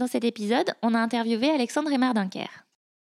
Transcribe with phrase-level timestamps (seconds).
[0.00, 2.48] Dans cet épisode, on a interviewé Alexandre Aymar Dunker.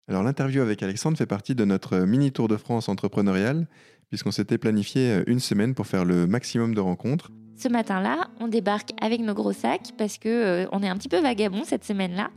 [0.10, 3.66] Alors l'interview avec Alexandre fait partie de notre mini tour de France entrepreneurial,
[4.10, 7.32] puisqu'on s'était planifié une semaine pour faire le maximum de rencontres.
[7.56, 11.08] Ce matin-là, on débarque avec nos gros sacs parce que euh, on est un petit
[11.08, 12.30] peu vagabond cette semaine-là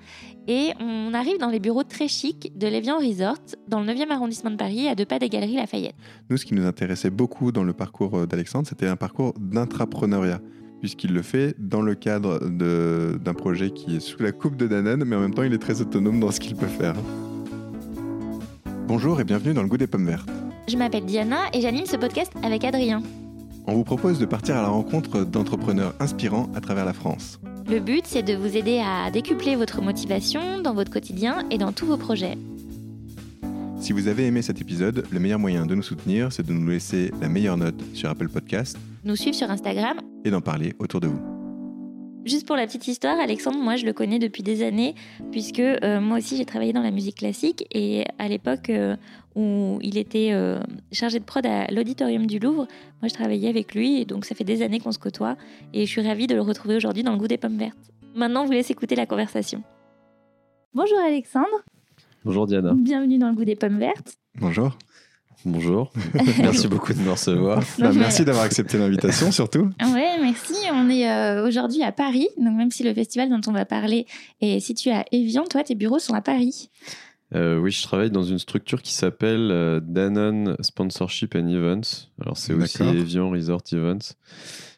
[0.47, 4.53] et on arrive dans les bureaux très chics de l'Evian Resort dans le 9e arrondissement
[4.53, 5.97] de Paris à deux pas des galeries Lafayette.
[6.31, 10.41] Nous, ce qui nous intéressait beaucoup dans le parcours euh, d'Alexandre, c'était un parcours d'intrapreneuriat
[10.85, 15.03] puisqu'il le fait dans le cadre d'un projet qui est sous la coupe de Danone,
[15.07, 16.93] mais en même temps, il est très autonome dans ce qu'il peut faire.
[18.87, 20.29] Bonjour et bienvenue dans le goût des pommes vertes.
[20.69, 23.03] Je m'appelle Diana et j'anime ce podcast avec Adrien.
[23.67, 27.41] On vous propose de partir à la rencontre d'entrepreneurs inspirants à travers la France.
[27.67, 31.73] Le but, c'est de vous aider à décupler votre motivation dans votre quotidien et dans
[31.73, 32.37] tous vos projets.
[33.81, 36.69] Si vous avez aimé cet épisode, le meilleur moyen de nous soutenir, c'est de nous
[36.69, 41.01] laisser la meilleure note sur Apple Podcast, nous suivre sur Instagram et d'en parler autour
[41.01, 41.21] de vous.
[42.25, 44.95] Juste pour la petite histoire, Alexandre, moi je le connais depuis des années,
[45.31, 48.97] puisque euh, moi aussi j'ai travaillé dans la musique classique et à l'époque euh,
[49.35, 50.59] où il était euh,
[50.91, 52.67] chargé de prod à l'auditorium du Louvre,
[53.03, 55.37] moi je travaillais avec lui et donc ça fait des années qu'on se côtoie
[55.75, 57.93] et je suis ravie de le retrouver aujourd'hui dans le goût des pommes vertes.
[58.15, 59.63] Maintenant, on vous laisse écouter la conversation.
[60.73, 61.63] Bonjour Alexandre.
[62.25, 62.73] Bonjour Diana.
[62.75, 64.17] Bienvenue dans le goût des pommes vertes.
[64.41, 64.79] Bonjour.
[65.47, 65.93] Bonjour,
[66.39, 67.63] merci beaucoup de me recevoir.
[67.79, 69.69] Bah, merci d'avoir accepté l'invitation surtout.
[69.83, 70.55] Oui, merci.
[70.73, 74.07] On est euh, aujourd'hui à Paris, donc même si le festival dont on va parler
[74.41, 76.71] est situé à Evian, toi tes bureaux sont à Paris.
[77.35, 82.09] Euh, oui, je travaille dans une structure qui s'appelle euh, Danone Sponsorship and Events.
[82.23, 84.15] Alors c'est aussi Evian Resort Events.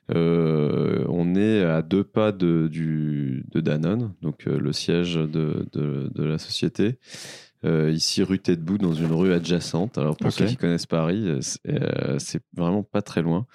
[0.08, 6.25] on est à deux pas de, du, de Danone, donc le siège de, de, de
[6.25, 6.98] la société.
[7.67, 9.98] Euh, ici rue Tête-Bout, dans une rue adjacente.
[9.98, 13.47] Alors pour ceux qui connaissent Paris, euh, euh, c'est vraiment pas très loin.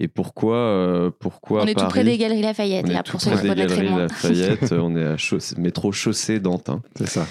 [0.00, 2.86] Et pourquoi, pourquoi On est tout près des Galeries Lafayette.
[2.88, 4.72] On est tout près des Galeries Lafayette.
[4.72, 5.16] on est à
[5.58, 6.82] métro chaussée d'Antin.
[6.96, 7.26] C'est ça.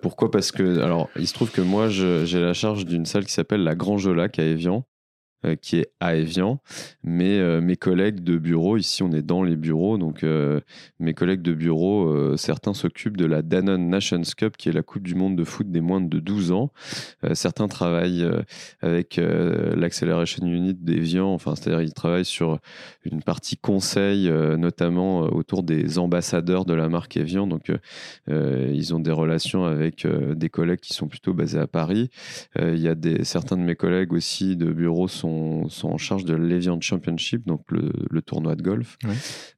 [0.00, 0.30] pourquoi?
[0.30, 3.62] Parce que, alors, il se trouve que moi, j'ai la charge d'une salle qui s'appelle
[3.62, 4.86] la Grand Jolac à Évian,
[5.44, 6.60] euh, qui est à Evian.
[7.02, 10.60] Mais euh, mes collègues de bureau, ici on est dans les bureaux, donc euh,
[11.00, 15.02] mes collègues de bureau, certains s'occupent de la Danone Nations Cup, qui est la Coupe
[15.02, 16.70] du Monde de foot des moins de 12 ans.
[17.32, 18.26] certains travaillent
[18.82, 22.58] avec l'Acceleration Unit d'Evian, enfin c'est-à-dire ils travaillent sur
[23.04, 27.46] une partie conseil, notamment autour des ambassadeurs de la marque Evian.
[27.46, 27.72] Donc
[28.28, 32.10] ils ont des relations avec des collègues qui sont plutôt basés à Paris.
[32.60, 35.31] Il y a certains de mes collègues aussi de bureau sont
[35.68, 38.98] sont, en charge de l'Evian Championship, donc le, tournoi de golf.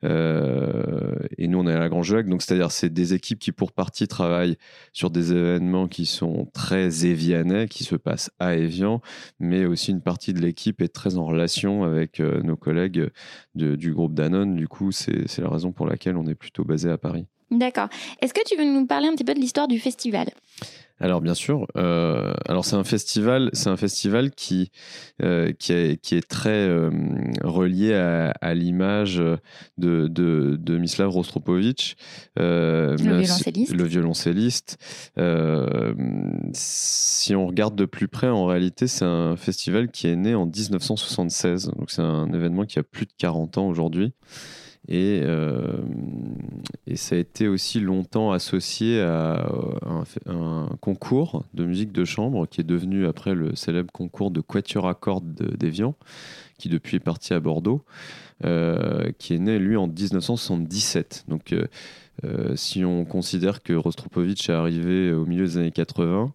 [0.04, 3.52] Euh, et nous, on est à la Grande Jacques, donc c'est-à-dire c'est des équipes qui,
[3.52, 4.56] pour partie, travaillent
[4.92, 9.00] sur des événements qui sont très évianais, qui se passent à Evian,
[9.38, 13.10] mais aussi une partie de l'équipe est très en relation avec euh, nos collègues
[13.54, 14.56] du groupe Danone.
[14.56, 17.26] Du coup, c'est la raison pour laquelle on est plutôt basé à Paris.
[17.50, 17.88] D'accord.
[18.20, 20.28] Est-ce que tu veux nous parler un petit peu de l'histoire du festival?
[21.00, 24.70] Alors bien sûr, euh, alors c'est un festival, c'est un festival qui
[25.22, 26.90] euh, qui, est, qui, est, très euh,
[27.42, 29.40] relié à, l'image de,
[29.76, 31.96] de, de Mislav Rostropovich,
[32.36, 33.74] le violoncelliste.
[33.74, 34.78] Le violoncelliste.
[36.52, 40.46] si on regarde de plus près, en réalité, c'est un festival qui est né en
[40.46, 44.12] 1976, donc c'est un événement qui a plus de 40 ans aujourd'hui.
[44.88, 45.78] Et, euh,
[46.86, 49.48] et, ça a été aussi longtemps associé à
[50.26, 54.86] un, concours de musique de chambre qui est devenu après le célèbre concours de Quatuor
[54.86, 55.94] à cordes d'Evian,
[56.58, 57.82] qui depuis est parti à Bordeaux,
[58.44, 61.24] euh, qui est né lui en 1977.
[61.28, 61.54] Donc
[62.24, 66.32] euh, si on considère que Rostropovitch est arrivé au milieu des années 80,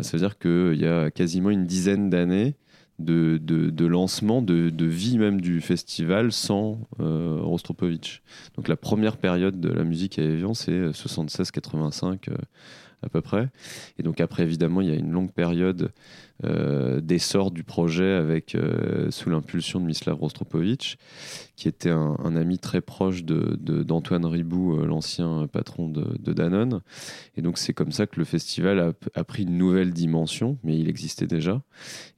[0.00, 2.56] ça veut dire qu'il y a quasiment une dizaine d'années,
[2.98, 8.22] de, de, lancement, de, de, vie même du festival sans euh, Rostropovitch.
[8.56, 12.36] Donc la première période de la musique à Evian, c'est 76-85 euh,
[13.02, 13.48] à peu près.
[13.98, 15.92] Et donc après, évidemment, il y a une longue période
[16.42, 18.02] euh, d'essor du projet
[18.56, 20.96] euh, sous l'impulsion de Mislav Rostropovitch,
[21.54, 26.80] qui était un, ami très proche d'Antoine de, Ribou, euh, l'ancien patron de, Danone.
[27.36, 30.88] Et donc c'est comme ça que le festival a, pris une nouvelle dimension, mais il
[30.88, 31.62] existait déjà.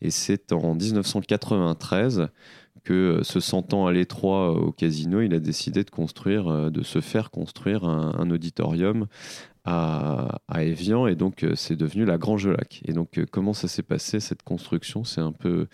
[0.01, 2.29] Et c'est en 1993
[2.85, 7.31] que se sentant à l'étroit au casino, il a décidé de construire, de se faire
[7.31, 9.09] construire un auditorium
[9.67, 12.83] à, à Evian et donc euh, c'est devenu la Grange Lac.
[12.87, 15.05] Et donc euh, comment ça s'est passé cette construction?
[15.05, 15.67] C'est un peu,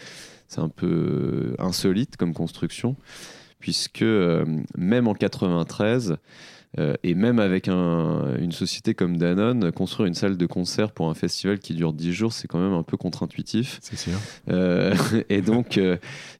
[0.49, 2.97] c'est un peu euh, insolite comme construction
[3.61, 4.05] puisque
[4.77, 6.17] même en 93
[7.05, 11.15] et même avec un, une société comme Danone, construire une salle de concert pour un
[11.15, 13.79] festival qui dure 10 jours, c'est quand même un peu contre-intuitif.
[13.81, 14.19] C'est sûr.
[15.29, 15.79] et donc,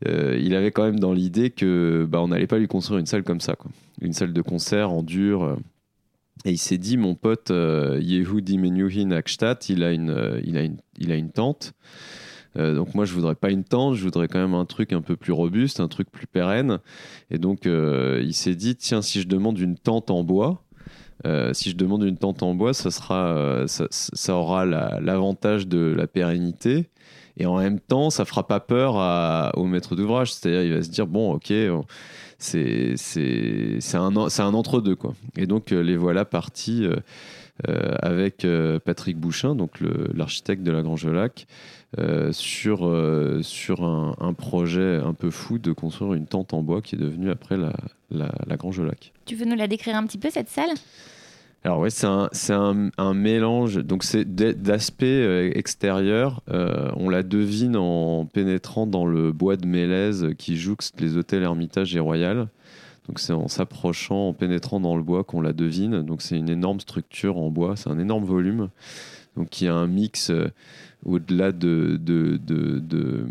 [0.05, 3.23] il avait quand même dans l'idée que bah, on n'allait pas lui construire une salle
[3.23, 3.71] comme ça, quoi.
[4.01, 5.59] une salle de concert en dur
[6.45, 10.57] Et il s'est dit, mon pote euh, Yehudi Menuhin Akstadt, il a une, euh, il
[10.57, 11.73] a une, il a une tente.
[12.59, 15.01] Euh, donc moi, je voudrais pas une tente, je voudrais quand même un truc un
[15.03, 16.81] peu plus robuste, un truc plus pérenne.
[17.31, 20.65] Et donc, euh, il s'est dit, tiens, si je demande une tente en bois,
[21.53, 26.09] si je demande une tente en bois, ça, sera, ça, aura la- l'avantage de la
[26.09, 26.91] pérennité.
[27.37, 28.97] Et en même temps, ça fera pas peur
[29.57, 30.33] au maître d'ouvrage.
[30.33, 31.53] C'est-à-dire, il va se dire, bon, ok,
[32.43, 34.97] c'est un, entre-deux.
[34.97, 35.15] quoi.
[35.37, 36.97] Et donc, euh, les voilà partis euh,
[37.69, 38.47] euh, avec
[38.85, 39.79] Patrick Bouchin, donc
[40.15, 41.47] l'architecte de la Grange-Lac,
[42.33, 47.31] sur, un, projet un peu fou de construire une tente en bois qui est devenue
[47.31, 47.73] après la,
[48.11, 49.13] la, la Grange-Lac.
[49.27, 50.71] Tu veux nous la décrire un petit peu, cette salle?
[51.65, 52.07] Alors ouais, c'est
[52.53, 53.77] un, mélange.
[53.77, 56.43] Donc c'est d'aspect euh, extérieur.
[56.51, 61.45] euh, on la devine en pénétrant dans le bois de Mélèze qui jouxte les hôtels
[61.45, 62.49] Hermitage et Royal.
[63.09, 66.03] Donc c'est en s'approchant, en pénétrant dans le bois qu'on la devine.
[66.03, 68.69] Donc c'est une énorme structure en bois, c'est un énorme volume.
[69.37, 70.49] Donc il y a un mix euh,
[71.05, 73.27] au-delà de, de, de, de-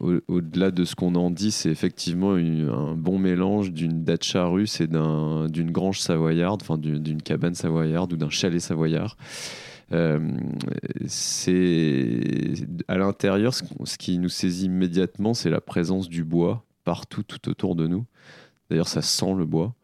[0.00, 4.80] au- au-delà de ce qu'on en dit, c'est effectivement un bon mélange d'une dacha russe
[4.80, 9.16] et d'un, d'une grange savoyarde, enfin d'une, d'une cabane savoyarde ou d'un chalet savoyard.
[9.92, 10.18] Euh,
[11.06, 12.52] c'est
[12.88, 17.48] à l'intérieur, ce, ce qui nous saisit immédiatement, c'est la présence du bois partout, tout
[17.48, 18.04] autour de nous.
[18.70, 19.74] D'ailleurs, ça sent le bois.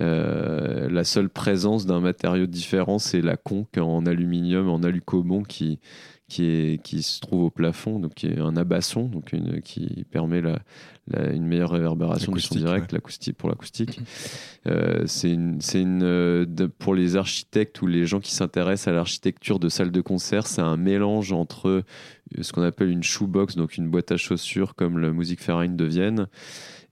[0.00, 5.80] Euh, la seule présence d'un matériau différent, c'est la conque en aluminium, en alucobon qui,
[6.28, 10.04] qui, est, qui se trouve au plafond, donc qui est un abasson, donc une, qui
[10.10, 10.60] permet la,
[11.08, 13.98] la- une meilleure réverbération du son direct, l'acoustique pour l'acoustique.
[14.68, 15.58] Euh, c'est une,
[16.04, 20.00] euh, de- pour les architectes ou les gens qui s'intéressent à l'architecture de salle de
[20.00, 21.82] concert, c'est un mélange entre
[22.40, 26.28] ce qu'on appelle une shoebox, donc une boîte à chaussures comme le Musikverein de Vienne,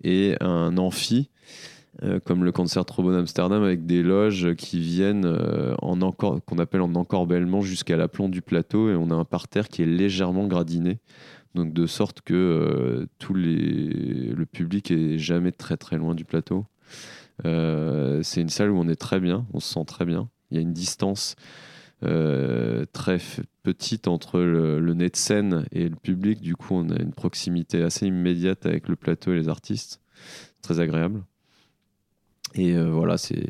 [0.02, 1.30] et un amphi.
[2.02, 6.82] euh, comme le concert Trombone Amsterdam avec des loges qui viennent euh, en qu'on appelle
[6.82, 11.00] en encorbellement jusqu'à l'aplomb du plateau et on a un parterre qui est légèrement gradiné
[11.54, 16.66] donc de sorte que euh, le public est jamais très très loin du plateau
[17.42, 20.28] c'est une salle où on est très bien, on se sent très bien.
[20.50, 21.36] Il y a une distance
[22.04, 23.18] euh, très
[23.62, 26.40] petite entre le, le nez de scène et le public.
[26.40, 30.00] Du coup, on a une proximité assez immédiate avec le plateau et les artistes.
[30.62, 31.22] Très agréable.
[32.54, 33.46] Et euh, voilà, c'est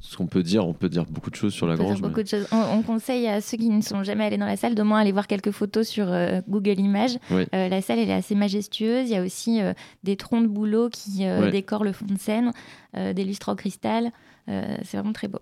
[0.00, 0.66] ce qu'on peut dire.
[0.66, 2.02] On peut dire beaucoup de choses sur la On dire grange.
[2.02, 2.46] mais- beaucoup de choses.
[2.52, 4.98] On, on conseille à ceux qui ne sont jamais allés dans la salle d'au moins
[5.00, 7.18] aller voir quelques photos sur euh, Google Images.
[7.30, 7.44] Oui.
[7.52, 9.08] La salle elle est assez majestueuse.
[9.08, 9.60] Il y a aussi
[10.02, 11.50] des troncs de bouleau qui Ouais.
[11.50, 12.50] décorent le fond de scène,
[12.94, 14.10] des lustres en cristal.
[14.48, 15.38] C'est vraiment très beau.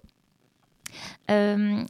[1.31, 1.83] Euh,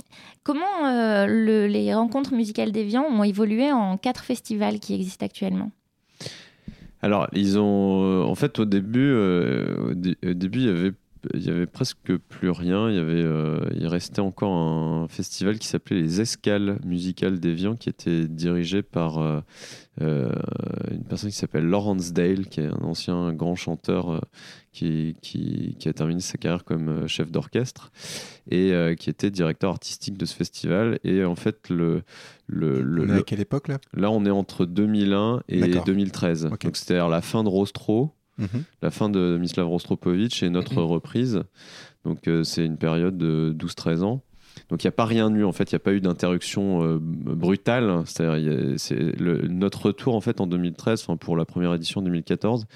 [0.43, 5.70] comment euh, le- les rencontres musicales d'Evian ont évolué en quatre festivals qui existent actuellement?
[7.02, 8.02] Alors, ils ont.
[8.05, 10.93] euh, en fait, au début, au, dé- au début, il y avait.
[11.34, 12.88] Il y avait presque plus rien.
[12.90, 17.75] Il y avait, euh, il restait encore un festival qui s'appelait les Escales musicales d'Evian,
[17.76, 19.40] qui était dirigé par euh,
[20.00, 20.32] euh,
[20.90, 24.19] une personne qui s'appelle Lawrence Dale, qui est un ancien grand chanteur euh,
[24.72, 27.90] qui, qui, qui a terminé sa carrière comme chef d'orchestre
[28.50, 30.99] et qui était directeur artistique de ce festival.
[31.05, 32.02] Et en fait, le,
[32.46, 33.78] le, le- On est à quelle époque là?
[33.94, 35.84] Là, on est entre 2001 et D'accord.
[35.84, 36.46] 2013.
[36.52, 36.64] Ok.
[36.64, 38.64] Donc, c'est-à-dire la fin de Rostro, Mhm.
[38.82, 41.42] la fin de Mislav Rostropovitch et notre reprise.
[42.04, 44.22] Donc, euh, c'est une période de 12-13 ans.
[44.68, 45.70] Donc, il n'y a pas rien eu, en fait.
[45.70, 48.02] Il n'y a pas eu d'interruption euh, brutale.
[48.06, 48.76] C'est-à-dire,
[49.49, 52.66] notre retour, en fait, en 2013, enfin, pour la première édition en 2014,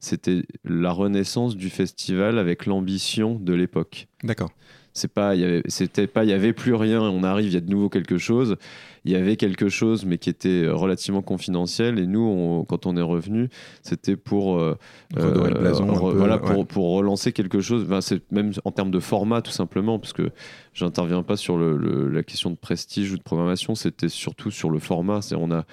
[0.00, 4.08] c'était la renaissance du festival avec l'ambition de l'époque.
[4.22, 4.50] D'accord.
[4.92, 7.00] C'est pas, il y avait, c'était pas, il y avait plus rien.
[7.02, 8.56] On arrive, il y a de nouveau quelque chose.
[9.04, 11.98] Il y avait quelque chose, mais qui était relativement confidentiel.
[11.98, 13.48] Et nous, on- quand on est revenu,
[13.82, 14.76] c'était pour euh,
[15.14, 15.88] Redorer le blason.
[15.88, 16.64] un re- peu, voilà, ouais.
[16.64, 17.84] pour, relancer quelque chose.
[17.84, 20.30] Enfin, c'est même en termes de format, tout simplement, parce que
[20.72, 23.74] j'interviens pas sur le, le- la question de prestige ou de programmation.
[23.74, 25.20] C'était surtout sur le format.
[25.22, 25.64] C'est on a,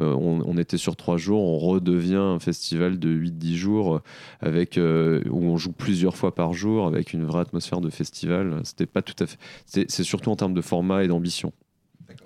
[0.00, 4.00] euh, on, on était sur trois jours, on redevient un festival de 8-10 jours euh,
[4.40, 8.60] avec euh, où on joue plusieurs fois par jour avec une vraie atmosphère de festival.
[8.64, 9.38] C'était pas tout à fait.
[9.66, 11.52] C'est surtout en termes de format et d'ambition.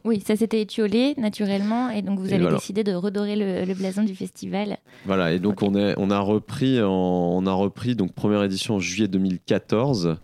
[0.05, 2.57] Oui, ça s'était étiolé naturellement et donc vous Et avez voilà.
[2.59, 4.79] décidé de redorer le, le blason du festival.
[5.07, 8.75] Voilà, et donc on, est, on a repris, en- on a repris donc première édition
[8.77, 10.17] en juillet 2014,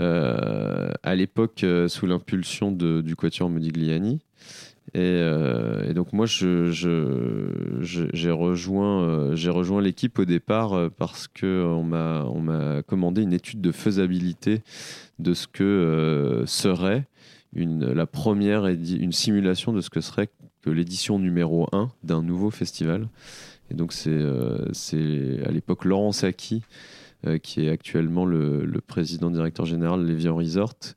[0.00, 4.20] euh, à l'époque euh, sous l'impulsion de- du quatuor Modigliani.
[4.94, 10.88] Et, euh, et donc moi, je- je- je- j'ai rejoint, euh, l'équipe au départ euh,
[10.88, 14.62] parce que on m'a, commandé une étude de faisabilité
[15.18, 17.06] de ce que serait
[17.52, 20.28] une, la première une simulation de ce que serait
[20.62, 23.08] que l'édition numéro 1 d'un nouveau festival.
[23.70, 26.62] Et donc c'est euh, à l'époque Laurent Saki,
[27.26, 30.94] euh, qui est actuellement le, président directeur général de l'Evian Resort,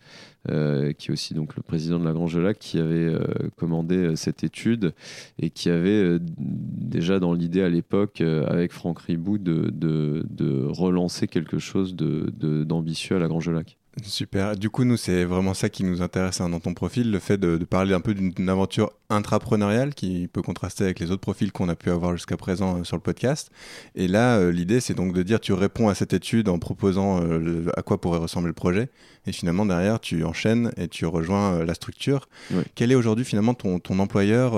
[0.49, 3.13] euh, qui est aussi donc le président de la Grange Lac, qui avait
[3.57, 4.93] commandé cette étude
[5.39, 11.95] et qui avait déjà dans l'idée à l'époque, avec Franck Ribou, de, relancer quelque chose
[11.95, 13.77] d'ambitieux de, à la Grange Lac.
[14.03, 14.55] Super.
[14.55, 17.37] Du coup, nous, c'est vraiment ça qui nous intéresse hein, dans ton profil, le fait
[17.37, 21.67] de, parler un peu d'une aventure intrapreneuriale qui peut contraster avec les autres profils qu'on
[21.67, 23.51] a pu avoir jusqu'à présent euh, sur le podcast.
[23.95, 27.21] Et là, euh, l'idée, c'est donc de dire, tu réponds à cette étude en proposant
[27.21, 28.89] euh, à quoi pourrait ressembler le projet.
[29.27, 32.27] Et finalement, derrière, tu enchaînes et tu rejoins la structure.
[32.75, 34.53] Quel est aujourd'hui, finalement, ton, ton employeur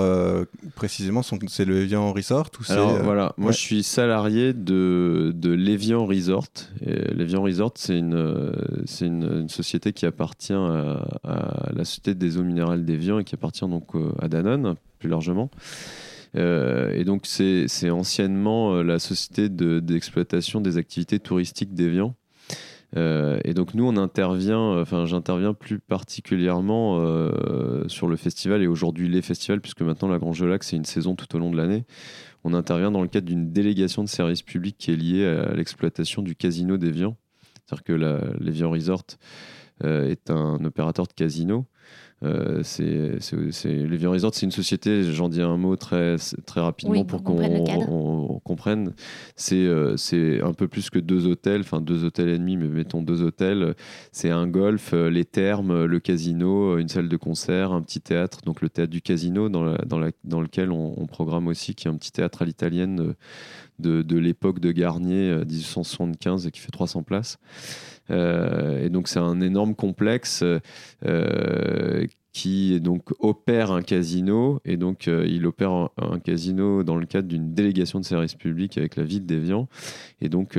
[0.75, 6.05] Précisément, c'est le Evian Resort ou Alors, voilà, moi, je suis salarié de, de l'Evian
[6.05, 6.47] Resort.
[6.81, 8.53] L'Evian Resort, c'est une,
[9.01, 13.67] une une, société qui appartient à, la Société des eaux minérales d'Evian et qui appartient
[13.67, 15.49] donc euh, à Danone plus largement.
[16.35, 22.15] Euh, et donc c'est anciennement euh, la société d'exploitation des activités touristiques d'Evian.
[22.95, 26.99] Et donc nous on intervient, enfin j'interviens plus particulièrement
[27.87, 31.15] sur le festival et aujourd'hui les festivals puisque maintenant la Grange Lac c'est une saison
[31.15, 31.85] tout au long de l'année.
[32.43, 36.21] On intervient dans le cadre d'une délégation de service public qui est liée à l'exploitation
[36.21, 37.17] du casino d'Evian
[37.65, 39.05] c'est-à-dire que l'Evian Resort
[39.83, 41.65] euh, est un opérateur de casino.
[42.23, 43.19] Euh, c'est,
[43.65, 46.15] l'Evian Resort, c'est une société, j'en dis un mot très,
[46.45, 48.93] très rapidement pour qu'on comprenne.
[49.35, 52.67] C'est, euh, c'est un peu plus que deux hôtels, enfin deux hôtels et demi, mais
[52.67, 53.75] mettons deux hôtels.
[54.11, 58.61] C'est un golf, les thermes, le casino, une salle de concert, un petit théâtre, donc
[58.61, 61.91] le théâtre du casino, dans, dans, la, dans lequel on, on, programme aussi, qui est
[61.91, 63.15] un petit théâtre à l'italienne
[63.79, 67.37] de, l'époque de Garnier, 1875, euh, qui fait 300 places.
[68.11, 70.43] Euh, et donc c'est un énorme complexe
[71.05, 74.59] euh, qui donc opère un casino.
[74.65, 78.95] Et donc il opère un, casino dans le cadre d'une délégation de service public avec
[78.95, 79.67] la ville d'Evian
[80.19, 80.57] et donc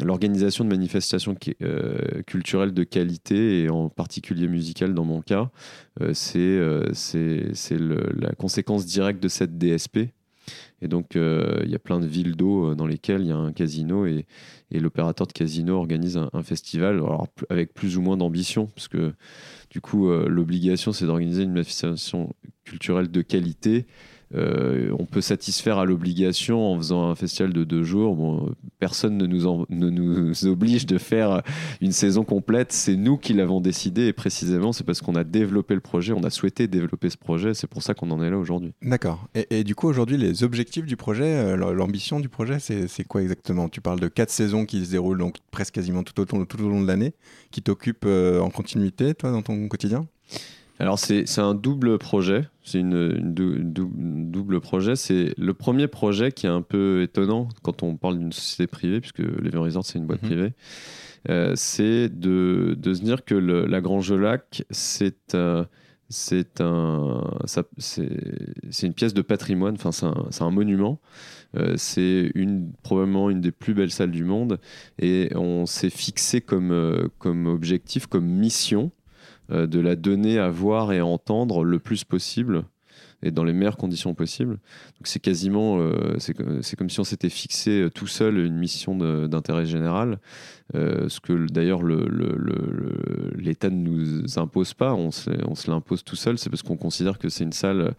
[0.00, 1.34] l'organisation de manifestations
[2.26, 5.50] culturelles de qualité et en particulier musicales dans mon cas
[6.12, 10.10] c'est la conséquence directe de cette DSP
[10.82, 13.32] et donc, euh, il y a plein de villes d'eau euh, dans lesquelles il y
[13.32, 14.26] a un casino et,
[14.70, 17.00] l'opérateur de casino organise un, festival,
[17.48, 19.14] avec plus ou moins d'ambition, parce que
[19.70, 22.34] du coup, euh, l'obligation, c'est d'organiser une manifestation
[22.64, 23.86] culturelle de qualité
[24.34, 28.14] euh, on peut satisfaire à l'obligation en faisant un festival de deux jours.
[28.16, 31.42] Bon, personne ne nous, oblige de faire
[31.80, 32.72] une saison complète.
[32.72, 36.24] C'est nous qui l'avons décidé et précisément, c'est parce qu'on a développé le projet, on
[36.24, 37.54] a souhaité développer ce projet.
[37.54, 38.72] C'est pour ça qu'on en est là aujourd'hui.
[38.82, 39.28] D'accord.
[39.50, 43.68] Et, du coup, aujourd'hui, les objectifs du projet, euh, l'ambition du projet, c'est quoi exactement?
[43.68, 46.68] Tu parles de quatre saisons qui se déroulent donc presque quasiment tout au, tout au
[46.68, 47.14] long de l'année,
[47.50, 50.06] qui t'occupent euh, en continuité, toi, dans ton quotidien?
[50.80, 54.96] Alors c'est un double projet, c'est une, double projet.
[54.96, 59.00] C'est le premier projet qui est un peu étonnant quand on parle d'une société privée,
[59.00, 60.28] puisque l'Evian Resort c'est une boîte mhm.
[60.28, 60.52] privée.
[61.30, 65.64] Euh, c'est de, de, se dire que la Grange Lac, c'est euh,
[66.10, 67.22] c'est un,
[67.78, 71.00] c'est une pièce de patrimoine, enfin c'est un, un, monument.
[71.56, 74.58] Euh, c'est une, probablement une des plus belles salles du monde
[74.98, 78.90] et on s'est fixé comme, comme objectif, comme mission
[79.50, 82.64] euh, de la donner à voir et à entendre le plus possible
[83.22, 84.54] et dans les meilleures conditions possibles.
[84.54, 86.34] Donc c'est quasiment, euh, c'est
[86.76, 90.18] comme si on s'était fixé euh, tout seul une mission d'intérêt général,
[90.72, 96.38] ce que d'ailleurs l'État ne nous impose pas, on se, on se l'impose tout seul,
[96.38, 97.94] c'est parce qu'on considère que c'est une salle,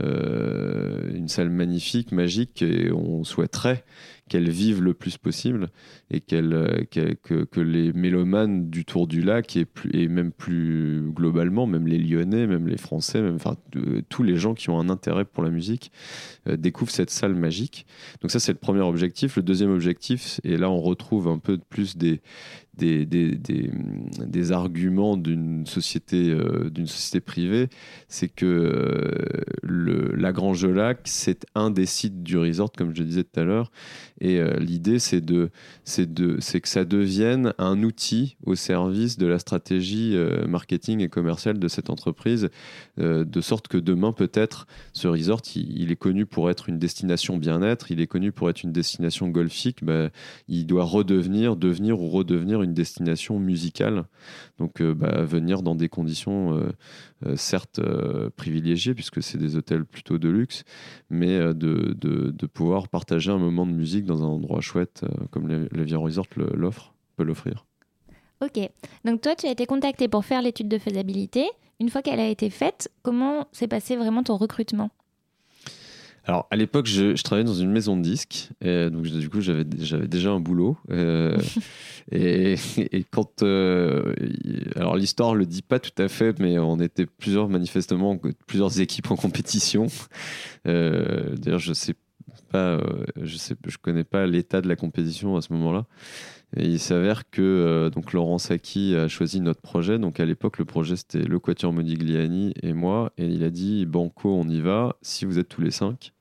[0.00, 3.84] une salle magnifique, magique, et on souhaiterait
[4.28, 5.68] qu'elle vive le plus possible
[6.10, 11.98] et euh, que, les mélomanes du Tour du Lac et même plus globalement, même les
[11.98, 13.56] Lyonnais, même les Français, même enfin
[14.08, 15.92] tous les gens qui ont un intérêt pour la musique
[16.48, 17.86] euh, découvrent cette salle magique.
[18.20, 19.36] Donc ça c'est le premier objectif.
[19.36, 22.20] Le deuxième objectif, et là on retrouve un peu plus des,
[22.76, 27.68] des, des, des, arguments d'une société, euh, d'une société privée,
[28.08, 29.10] c'est que euh,
[29.62, 33.44] le, la Grange Lac, c'est un des sites du resort, comme je disais tout à
[33.44, 33.70] l'heure.
[34.20, 35.50] Et euh, l'idée, c'est de,
[35.84, 40.16] c'est de, c'est que ça devienne un outil au service de la stratégie
[40.48, 42.48] marketing et commerciale de cette entreprise,
[42.98, 47.90] de sorte que demain, peut-être, ce resort, il, est connu pour être une destination bien-être,
[47.90, 49.84] il est connu pour être une destination golfique.
[49.84, 50.10] Bah,
[50.48, 54.04] il doit redevenir, devenir ou redevenir destination musicale.
[54.58, 56.72] Donc, euh, bah, venir dans des conditions euh,
[57.26, 57.80] euh, certes
[58.36, 60.64] privilégiées, puisque c'est des hôtels plutôt de luxe,
[61.10, 65.96] mais de, de, pouvoir partager un moment de musique dans un endroit chouette comme le
[65.96, 67.66] Resort l'offre, peut l'offrir.
[68.42, 68.60] Ok,
[69.04, 71.48] donc toi, tu as été contacté pour faire l'étude de faisabilité.
[71.80, 74.90] Une fois qu'elle a été faite, comment s'est passé vraiment ton recrutement?
[76.26, 78.50] Alors, à l'époque, je, je travaillais dans une maison de disques.
[78.60, 80.76] Et donc, du coup, j'avais j'avais déjà un boulot.
[80.90, 81.38] euh,
[82.10, 83.42] et, et quand.
[83.42, 84.12] euh,
[84.74, 89.10] alors, l'histoire le dit pas tout à fait, mais on était plusieurs, manifestement, plusieurs équipes
[89.12, 89.86] en compétition.
[90.66, 91.94] Euh, D'ailleurs, je sais
[92.50, 92.80] pas.
[93.22, 95.86] je sais, je connais pas l'état de la compétition à ce moment-là.
[96.56, 99.98] Et il s'avère que euh, donc Laurent Sacchi a choisi notre projet.
[99.98, 103.12] Donc à l'époque, le projet c'était le Quatuor Modigliani et moi.
[103.18, 106.12] Et il a dit Banco, on y va, si vous êtes tous les cinq.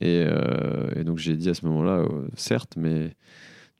[0.00, 3.14] Et, euh, et donc j'ai dit à ce moment-là, euh, certes, mais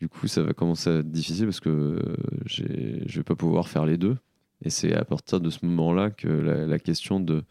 [0.00, 2.00] du coup ça va commencer à être difficile parce que euh,
[2.46, 4.16] je vais pas pouvoir faire les deux.
[4.64, 7.44] Et c'est à partir de ce moment-là que la, question de,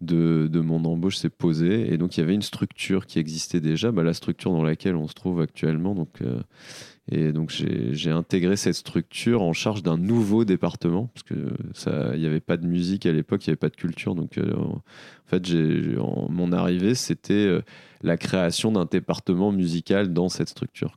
[0.00, 1.92] mon embauche s'est posée.
[1.92, 4.94] Et donc il y avait une structure qui existait déjà, bah, la structure dans laquelle
[4.94, 5.96] on se trouve actuellement.
[7.10, 12.20] Et donc j'ai intégré cette structure en charge d'un nouveau département parce que ça, il
[12.20, 14.14] n'y avait pas de musique à l'époque, il n'y avait pas de culture.
[14.14, 14.82] Donc euh, en
[15.26, 15.42] fait,
[16.28, 17.62] mon arrivée, c'était euh,
[18.02, 20.96] la création d'un département musical dans cette structure.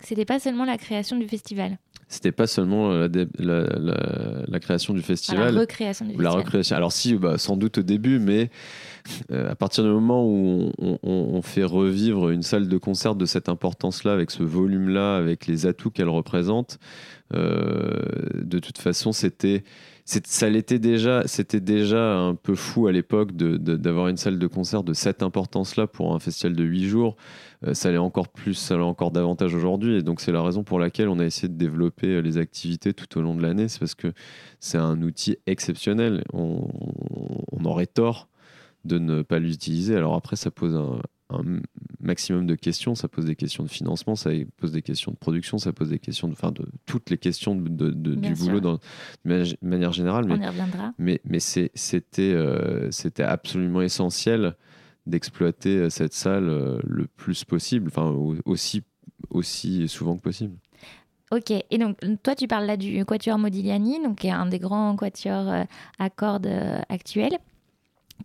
[0.00, 4.60] C'était pas seulement la création du festival, C'était pas seulement la, dé- la- la- la
[4.60, 5.58] création du enfin, la festival.
[5.58, 6.44] recréation du Ou la festival.
[6.44, 6.76] recréation.
[6.76, 8.48] Alors si, bah, sans doute au début, mais
[9.32, 13.16] euh, à partir du moment où on, on- on fait revivre une salle de concert
[13.16, 16.78] de cette importance-là, avec ce volume-là, avec les atouts qu'elle représente,
[17.34, 17.90] euh,
[18.34, 19.64] de toute façon, c'était,
[20.06, 24.84] ça l'était déjà, c'était déjà un peu fou à l'époque d'avoir une salle de concert
[24.84, 27.16] de cette importance-là pour un festival de 8 jours.
[27.64, 29.96] Euh, ça l'est encore plus, ça l'est encore davantage aujourd'hui.
[29.96, 32.94] Et donc c'est la raison pour laquelle on a essayé de développer euh, les activités
[32.94, 33.66] tout au long de l'année.
[33.66, 34.12] C'est parce que
[34.60, 36.22] c'est un outil exceptionnel.
[36.32, 36.68] On,
[37.50, 38.28] on aurait tort
[38.84, 39.96] de ne pas l'utiliser.
[39.96, 41.42] Alors après, ça pose un, un
[42.00, 42.94] maximum de questions.
[42.94, 45.98] Ça pose des questions de financement, ça pose des questions de production, ça pose des
[45.98, 48.46] questions de, enfin, de toutes les questions de, de- de- Bien du sûr.
[48.46, 48.80] boulot dans, de
[49.24, 50.24] mani- manière générale.
[50.26, 50.92] Mais, On y reviendra.
[50.98, 54.54] mais, mais c'est- c'était euh, c'était absolument essentiel
[55.06, 58.82] d'exploiter euh, cette salle euh, le plus possible, enfin au- aussi,
[59.30, 60.56] aussi souvent que possible.
[61.32, 64.60] Ok, et donc toi tu parles là du Quatuor Modigliani, donc qui est un des
[64.60, 65.52] grands quatuors
[65.98, 66.48] à cordes
[66.88, 67.36] actuels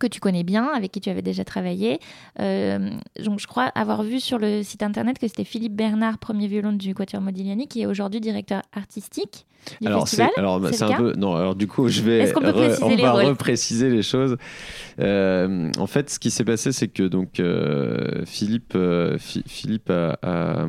[0.00, 1.98] que tu connais bien, avec qui tu avais déjà travaillé.
[2.40, 2.90] Euh,
[3.24, 6.72] donc je crois avoir vu sur le site internet que c'était Philippe Bernard, premier violon
[6.72, 9.46] du Quatuor Modigliani, qui est aujourd'hui directeur artistique
[9.80, 10.30] du alors festival.
[10.36, 12.78] alors bah, c'est un peu non alors du coup je vais Est-ce qu'on peut re-
[12.82, 14.36] on les va repréciser les choses
[14.98, 18.76] Euh, en fait ce qui s'est passé c'est que donc euh, Philippe
[19.18, 20.66] Phi- Philippe a, a-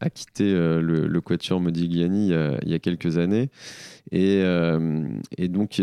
[0.00, 3.50] a quitté le, le quatuor Modigliani il y a, il y a quelques années
[4.10, 5.80] et, euh, et donc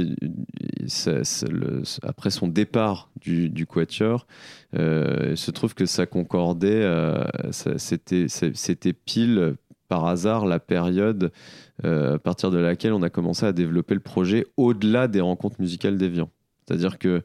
[2.04, 4.28] après son départ du, quatuor
[4.76, 9.56] euh, il se trouve que ça concordait euh, c'était pile
[9.88, 11.32] par hasard la période
[11.84, 15.98] à partir de laquelle on a commencé à développer le projet au-delà des rencontres musicales
[15.98, 16.30] d'Evian.
[16.68, 17.22] C'est-à-dire que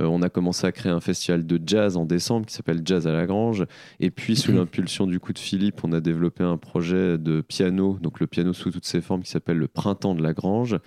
[0.00, 3.08] euh, on a commencé à créer un festival de jazz en décembre qui s'appelle Jazz
[3.08, 3.66] à la Grange,
[3.98, 7.98] et puis sous l'impulsion du coup de Philippe, on a développé un projet de piano,
[8.00, 10.78] donc le piano sous toutes ses formes, qui s'appelle le Printemps de la Grange.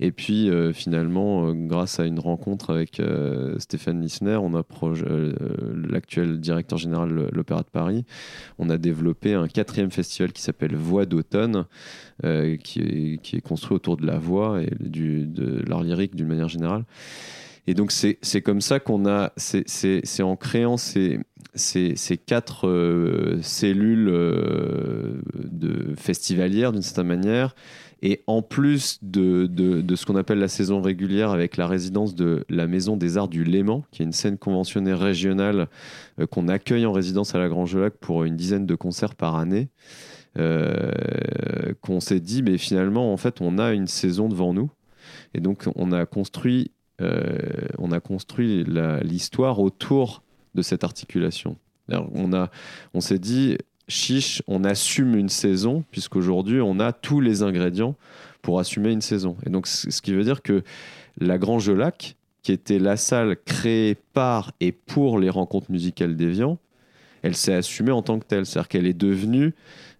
[0.00, 3.02] Et puis euh, finalement, euh, grâce à une rencontre avec
[3.58, 4.62] Stéphane Lissner, on a
[5.90, 8.04] l'actuel directeur général de l'Opéra de Paris,
[8.58, 11.66] on a développé un quatrième festival qui s'appelle Voix d'automne,
[12.22, 16.28] qui, est, qui est construit autour de la voix et du, de l'art lyrique d'une
[16.28, 16.84] manière générale.
[17.66, 21.20] Et donc c'est comme ça qu'on a, c'est- en créant ces,
[21.54, 27.54] ces, ces quatre euh, cellules euh, de festivalières d'une certaine manière,
[28.04, 32.16] et en plus de, de, de ce qu'on appelle la saison régulière avec la résidence
[32.16, 35.68] de la Maison des Arts du Léman, qui est une scène conventionnée régionale
[36.18, 39.68] euh, qu'on accueille en résidence à la Grange-Lac pour une dizaine de concerts par année,
[41.80, 44.70] qu'on s'est dit, mais finalement, en fait, on a une saison devant nous.
[45.34, 46.70] Et donc, on a construit,
[47.00, 48.64] on a construit
[49.02, 50.22] l'histoire autour
[50.54, 51.56] de cette articulation.
[51.88, 52.30] On,
[52.94, 57.96] on s'est dit, chiche, on assume une saison, puisqu'aujourd'hui, on a tous les ingrédients
[58.40, 59.36] pour assumer une saison.
[59.46, 60.62] Et donc, ce qui veut dire que
[61.18, 66.58] la Grange Lac, qui était la salle créée par et pour les rencontres musicales d'Evian,
[67.22, 68.46] elle s'est assumée en tant que telle.
[68.46, 69.54] C'est-à-dire qu'elle est devenue,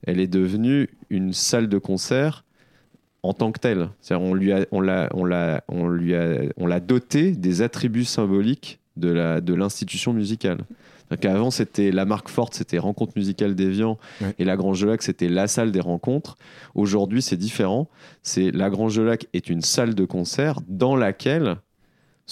[0.07, 2.45] elle est devenue une salle de concert
[3.23, 3.89] en tant que telle.
[4.01, 7.63] C'est-à-dire on lui a, on l'a, on l'a, on lui a, on l'a doté des
[7.63, 10.59] attributs symboliques de la, de l'institution musicale.
[11.21, 14.35] Qu'avant c'était la marque forte, c'était Rencontre musicale d'Evian, Ouais.
[14.39, 16.37] et la Grange Lac c'était la salle des rencontres.
[16.75, 17.89] Aujourd'hui c'est différent.
[18.23, 21.57] C'est la Grange Lac est une salle de concert dans laquelle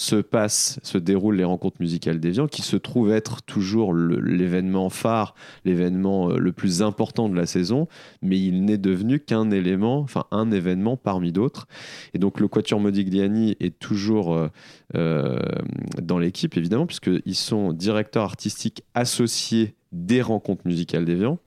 [0.01, 5.35] se passent, se déroulent les rencontres musicales d'Evian, qui se trouve être toujours l'événement phare,
[5.67, 7.87] l'événement euh, le plus important de la saison,
[8.23, 11.69] mais il n'est devenu qu'un élément, enfin un événement parmi d'autres.
[12.15, 14.49] Et donc le Quatuor Modigliani est toujours euh,
[14.95, 15.39] euh,
[16.01, 21.39] dans l'équipe, évidemment, puisqu'ils sont directeurs artistiques associés des rencontres musicales d'Evian.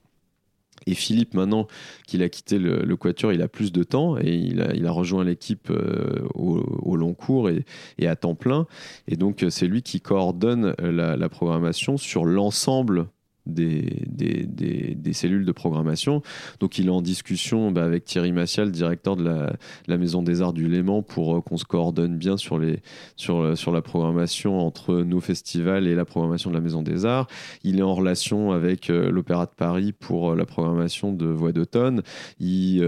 [0.86, 1.66] Et Philippe, maintenant
[2.06, 5.70] qu'il a quitté le, Quatuor, il a plus de temps et il a, rejoint l'équipe
[5.70, 7.64] euh, au, long cours et,
[8.06, 8.66] à temps plein.
[9.08, 13.06] Et donc, c'est lui qui coordonne la programmation sur l'ensemble
[13.46, 16.22] des, des, cellules de programmation.
[16.60, 20.52] Donc il est en discussion bah, avec Thierry Massial, directeur de la, Maison des Arts
[20.52, 22.80] du Léman, pour euh, qu'on se coordonne bien sur, les,
[23.16, 27.28] sur, sur la programmation entre nos festivals et la programmation de la Maison des Arts.
[27.62, 31.52] Il est en relation avec euh, l'Opéra de Paris pour euh, la programmation de Voix
[31.52, 32.02] d'automne.
[32.40, 32.82] Il,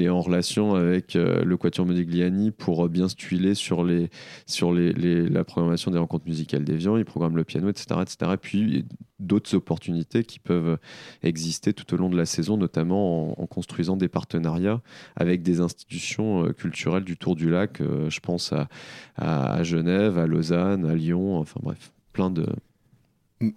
[0.00, 4.08] est en relation avec le Quatuor Modigliani pour bien se tuiler sur, les,
[4.46, 6.96] sur la programmation des rencontres musicales d'Evian.
[6.96, 8.00] Il programme le piano, etc.
[8.02, 8.32] etc.
[8.34, 8.84] Et puis
[9.18, 10.78] d'autres opportunités qui peuvent
[11.22, 14.80] exister tout au long de la saison, notamment en, construisant des partenariats
[15.16, 17.80] avec des institutions euh, culturelles du Tour du Lac.
[17.80, 18.68] Euh, je pense à,
[19.16, 22.46] à, Genève, à Lausanne, à Lyon, enfin bref, plein de,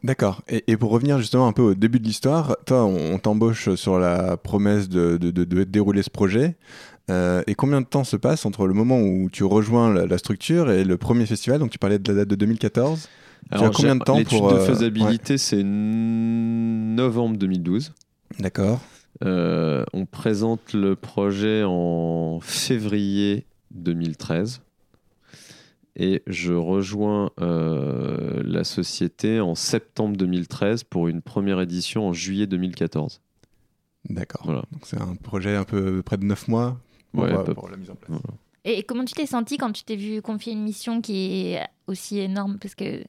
[0.02, 0.42] D'accord.
[0.48, 4.38] Et, pour revenir justement un peu au début de l'histoire, toi, on, t'embauche sur la
[4.38, 6.56] promesse de, de, dérouler ce projet.
[7.10, 10.18] Euh, et combien de temps se passe entre le moment où tu rejoins la, la,
[10.18, 11.60] structure et le premier festival?
[11.60, 13.10] Donc tu parlais de la date de 2014.
[13.52, 17.94] Alors, combien de temps pour de euh, faisabilité C'est novembre 2012.
[18.40, 18.82] D'accord.
[19.24, 24.62] Euh, on présente le projet en février 2013
[25.96, 32.48] et je rejoins euh, la société en septembre 2013 pour une première édition en juillet
[32.48, 33.22] 2014.
[34.10, 34.42] D'accord.
[34.46, 34.64] Voilà.
[34.72, 36.80] Donc c'est un projet un peu près de 9 mois
[37.14, 38.20] pour, pour la mise en place.
[38.66, 42.20] Et comment tu t'es senti quand tu t'es vu confier une mission qui est aussi
[42.20, 42.58] énorme?
[42.60, 43.04] Parce que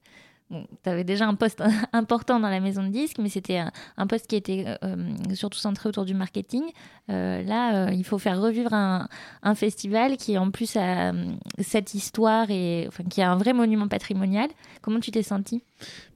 [0.51, 3.63] tu avais déjà un poste important dans la maison de disques, mais c'était
[3.97, 6.63] un, poste qui était euh, euh, surtout centré autour du marketing.
[7.11, 9.09] Euh, là, il faut faire revivre un,
[9.55, 11.13] festival qui, en plus, a
[11.59, 14.49] cette histoire et qui a un vrai monument patrimonial.
[14.83, 15.63] Comment tu t'es senti?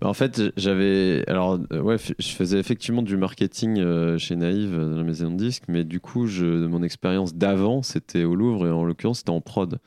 [0.01, 1.25] Bah, En fait, j'avais.
[1.29, 5.85] Alors, ouais, je faisais effectivement du marketing chez Naïve dans la maison de disques, mais
[5.85, 9.79] du coup, je, mon expérience d'avant, c'était au Louvre et en l'occurrence, c'était en prod.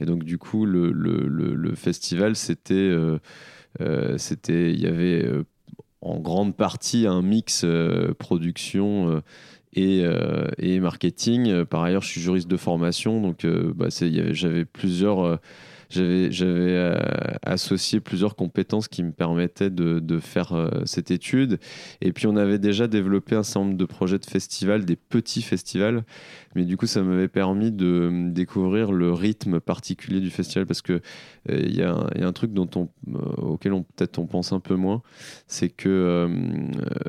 [0.00, 2.92] Et donc, du coup, le festival, c'était.
[3.80, 5.44] Euh, c'était, il y avait euh,
[6.00, 9.22] en grande partie un mix euh, production
[9.74, 10.04] et,
[10.58, 11.64] et, marketing.
[11.66, 15.38] Par ailleurs, je suis juriste de formation, donc bah, j'avais plusieurs
[15.90, 16.98] j'avais
[17.42, 21.58] associé plusieurs compétences qui me permettaient de, de faire cette étude
[22.00, 25.42] et puis on avait déjà développé un certain nombre de projets de festivals des petits
[25.42, 26.04] festivals
[26.56, 31.00] mais du coup ça m'avait permis de découvrir le rythme particulier du festival parce que
[31.48, 34.74] il y, a un truc dont on, euh, auquel on peut-être on pense un peu
[34.74, 35.02] moins,
[35.46, 36.28] c'est que euh,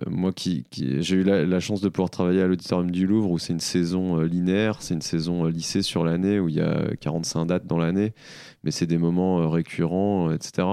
[0.08, 3.54] moi qui, j'ai eu la, chance de pouvoir travailler à l'auditorium du Louvre où c'est
[3.54, 7.46] une saison euh, linéaire, c'est une saison lycée sur l'année où il y a 45
[7.46, 8.14] dates dans l'année,
[8.64, 10.68] mais c'est des moments récurrents, etc.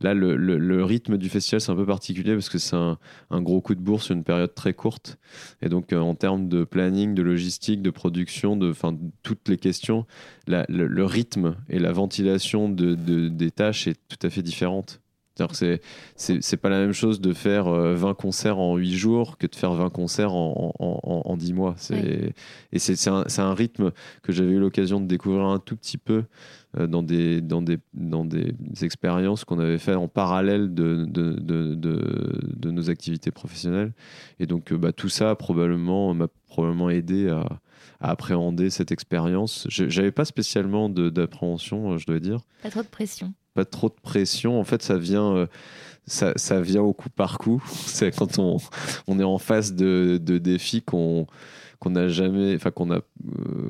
[0.00, 2.98] Là, le, le, rythme du festival c'est un peu particulier parce que c'est un,
[3.30, 5.18] un, gros coup de bourse sur une période très courte,
[5.62, 10.06] et donc en termes de planning, de logistique, de production, de, fin, toutes les questions,
[10.46, 15.00] le, rythme et la ventilation de, des tâches est tout à fait différente.
[15.52, 15.80] C'est,
[16.14, 19.56] c'est, pas la même chose de faire 20 euh, concerts en 8 jours que de
[19.56, 21.74] faire 20 concerts en, en, 10 mois.
[22.72, 23.90] Et c'est, un, un, rythme
[24.22, 26.22] que j'avais eu l'occasion de découvrir un tout petit peu euh,
[26.76, 31.74] dans, des, dans, des, dans des expériences qu'on avait fait en parallèle de, de, de,
[31.76, 33.92] de, nos activités professionnelles.
[34.40, 37.60] Et donc euh, bah, tout ça probablement, m'a probablement aidé à,
[38.00, 39.66] à appréhender cette expérience.
[39.68, 42.40] J'avais pas spécialement d'appréhension, euh, je dois dire.
[42.62, 43.32] Pas trop de pression.
[43.54, 44.58] Pas trop de pression.
[44.58, 45.34] En fait, ça vient.
[45.36, 45.46] Euh,
[46.06, 47.64] ça, ça, vient au coup par coup.
[47.86, 48.58] C'est quand on,
[49.06, 51.26] on, est en face de, de défis qu'on
[51.78, 53.02] qu'on n'a jamais, enfin qu'on a, euh,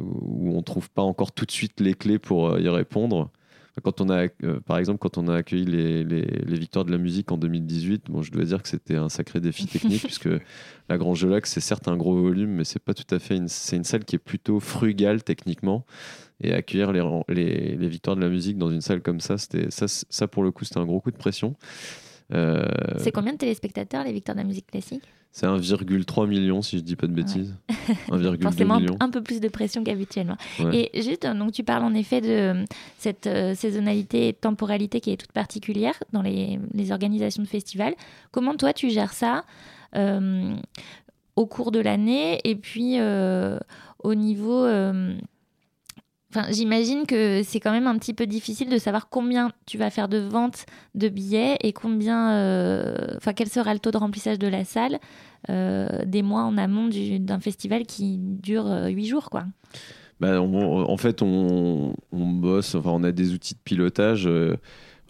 [0.02, 3.30] où on trouve pas encore tout de suite les clés pour y répondre.
[3.82, 6.98] Quand on a, euh, par exemple, quand on a accueilli les, les, victoires de la
[6.98, 10.28] musique en 2018, bon, je dois dire que c'était un sacré défi technique, puisque
[10.88, 13.48] la Grange Lac, c'est certes un gros volume, mais c'est pas tout à fait une,
[13.48, 15.84] c'est une salle qui est plutôt frugale techniquement.
[16.40, 19.70] Et accueillir les, les, les, victoires de la musique dans une salle comme ça, c'était,
[19.70, 21.56] ça, ça pour le coup, c'était un gros coup de pression.
[22.32, 22.64] Euh,
[22.98, 25.04] c'est combien de téléspectateurs, les victoires de la musique classique?
[25.35, 27.57] C'est 1,3 million, si je dis pas de bêtises.
[28.09, 30.37] 1,2 Forcément, un peu plus de pression qu'habituellement.
[30.73, 32.64] Et juste, donc tu parles en effet de
[32.99, 37.94] cette euh, saisonnalité et temporalité qui est toute particulière dans les, les organisations de festivals.
[38.31, 39.44] Comment toi, tu gères ça
[39.97, 40.55] euh,
[41.35, 43.59] au cours de l'année et puis euh,
[44.05, 44.64] au niveau
[46.51, 50.09] J'imagine que c'est quand même un petit peu difficile de savoir combien tu vas faire
[50.09, 54.49] de ventes de billets et combien, euh, enfin, quel sera le taux de remplissage de
[54.49, 54.99] la salle
[55.51, 56.88] euh, des mois en amont
[57.20, 59.44] d'un festival qui dure euh, huit jours, quoi.
[60.20, 64.29] Bah, en fait, on, bosse, enfin, on a des outils de pilotage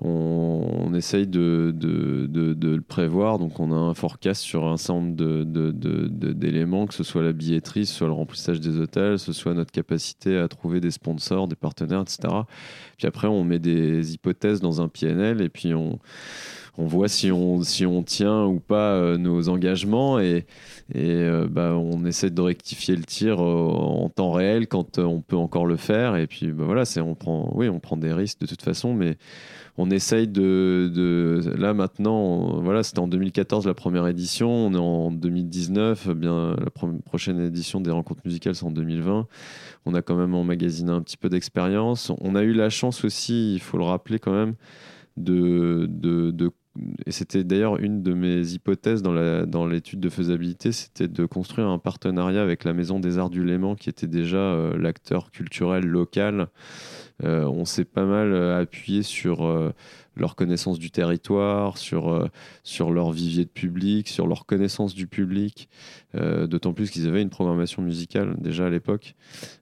[0.05, 3.39] on, essaye de, le prévoir.
[3.39, 5.15] Donc, on a un forecast sur un nombre
[6.33, 10.39] d'éléments, que ce soit la billetterie, soit le remplissage des hôtels, ce soit notre capacité
[10.39, 12.35] à trouver des sponsors, des partenaires, etc.
[12.99, 15.99] Puis après, on met des hypothèses dans un PNL et puis on
[16.77, 20.47] on voit si on, si on tient ou pas euh, nos engagements et,
[20.93, 25.21] et euh, bah, on essaie de rectifier le tir euh, en temps réel quand on
[25.21, 26.17] peut encore le faire.
[26.17, 29.17] Et puis bah, voilà, on prend, oui, on prend des risques de toute façon, mais
[29.77, 35.11] on essaye de, là maintenant, voilà, c'était en 2014 la première édition, on est en
[35.11, 36.71] 2019, eh bien la
[37.05, 39.27] prochaine édition des rencontres musicales c'est en 2020.
[39.87, 42.13] On a quand même emmagasiné un petit peu d'expérience.
[42.21, 44.55] On a eu la chance aussi, il faut le rappeler quand même,
[45.17, 46.31] de, de,
[47.07, 51.79] et c'était d'ailleurs une de mes hypothèses dans l'étude de faisabilité, c'était de construire un
[51.79, 56.49] partenariat avec la Maison des Arts du Léman, qui était déjà euh, l'acteur culturel local.
[57.23, 59.49] Euh, on s'est pas mal euh, appuyé sur
[60.17, 62.29] leur connaissance du territoire, sur,
[62.63, 65.69] sur leur vivier de public, sur leur connaissance du public,
[66.15, 69.17] d'autant plus qu'ils avaient une programmation musicale déjà à l'époque.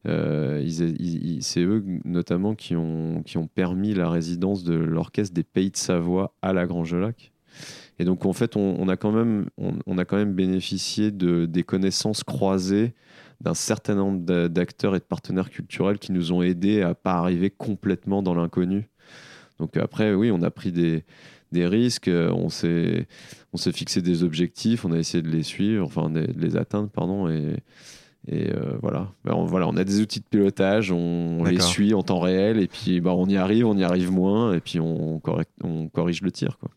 [0.05, 5.77] c'est eux notamment qui ont, qui ont permis la résidence de l'orchestre des Pays de
[5.77, 7.33] Savoie à la Grange Lac.
[7.99, 11.63] Et donc en fait, on, a, quand même, on, a quand même bénéficié de, des
[11.63, 12.95] connaissances croisées
[13.43, 17.51] d'un certain nombre d'acteurs et de partenaires culturels qui nous ont aidés à pas arriver
[17.51, 18.89] complètement dans l'inconnu.
[19.59, 21.05] Donc après, oui, on a pris des,
[21.51, 23.07] des risques, on s'est
[23.53, 26.89] on s'est fixé des objectifs, on a essayé de les suivre, enfin de les atteindre,
[26.89, 27.57] pardon, et,
[28.29, 29.13] et euh, voilà.
[29.25, 32.59] Ben, on, voilà, on a des outils de pilotage, on, les suit en temps réel,
[32.59, 35.21] et puis bah, on y arrive, on y arrive moins, et puis on,
[35.63, 36.71] on corrige le tir, quoi.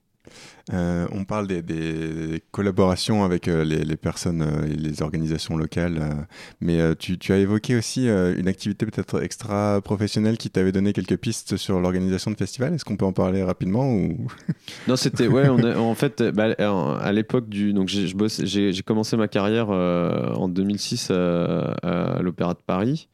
[0.74, 6.28] Euh, on parle des, collaborations avec euh, les, personnes euh, et les organisations locales,
[6.60, 11.80] mais tu, as évoqué aussi une activité peut-être extra-professionnelle qui t'avait donné quelques pistes sur
[11.80, 12.74] l'organisation de festivals.
[12.74, 13.86] Est-ce qu'on peut en parler rapidement.
[14.88, 21.12] Non, c'était en fait, bah, à l'époque du donc j'ai commencé ma carrière en 2006
[21.12, 23.08] à l'Opéra de Paris.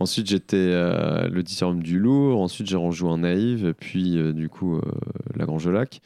[0.00, 2.40] Ensuite, j'étais à l'auditorium du Louvre.
[2.40, 4.80] Ensuite, j'ai rejoint Naïve, puis euh, du coup euh,
[5.36, 6.00] la Grange Lac.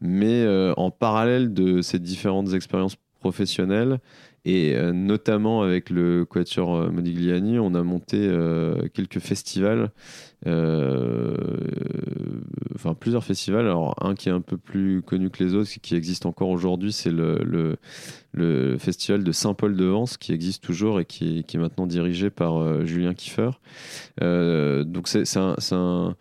[0.00, 3.98] Mais euh, en parallèle de ces différentes expériences professionnelles,
[4.46, 8.26] et notamment avec le Quatuor Modigliani, on a monté
[8.94, 9.90] quelques festivals
[10.46, 11.36] euh,
[12.74, 13.66] enfin plusieurs festivals.
[13.66, 16.92] Alors un qui est un peu plus connu que les autres, qui existe encore aujourd'hui,
[16.92, 17.76] c'est le,
[18.78, 23.50] festival de Saint-Paul-de-Vence, qui existe toujours et qui est, maintenant dirigé par euh, Julien Kiefer.
[24.22, 26.16] Euh, donc c'est un, un,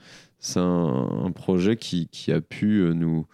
[0.56, 3.26] un, projet qui, qui, a pu nous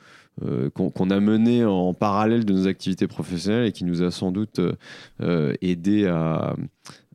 [0.73, 4.59] qu'on a mené en parallèle de nos activités professionnelles et qui nous a sans doute
[5.61, 6.57] aidé à,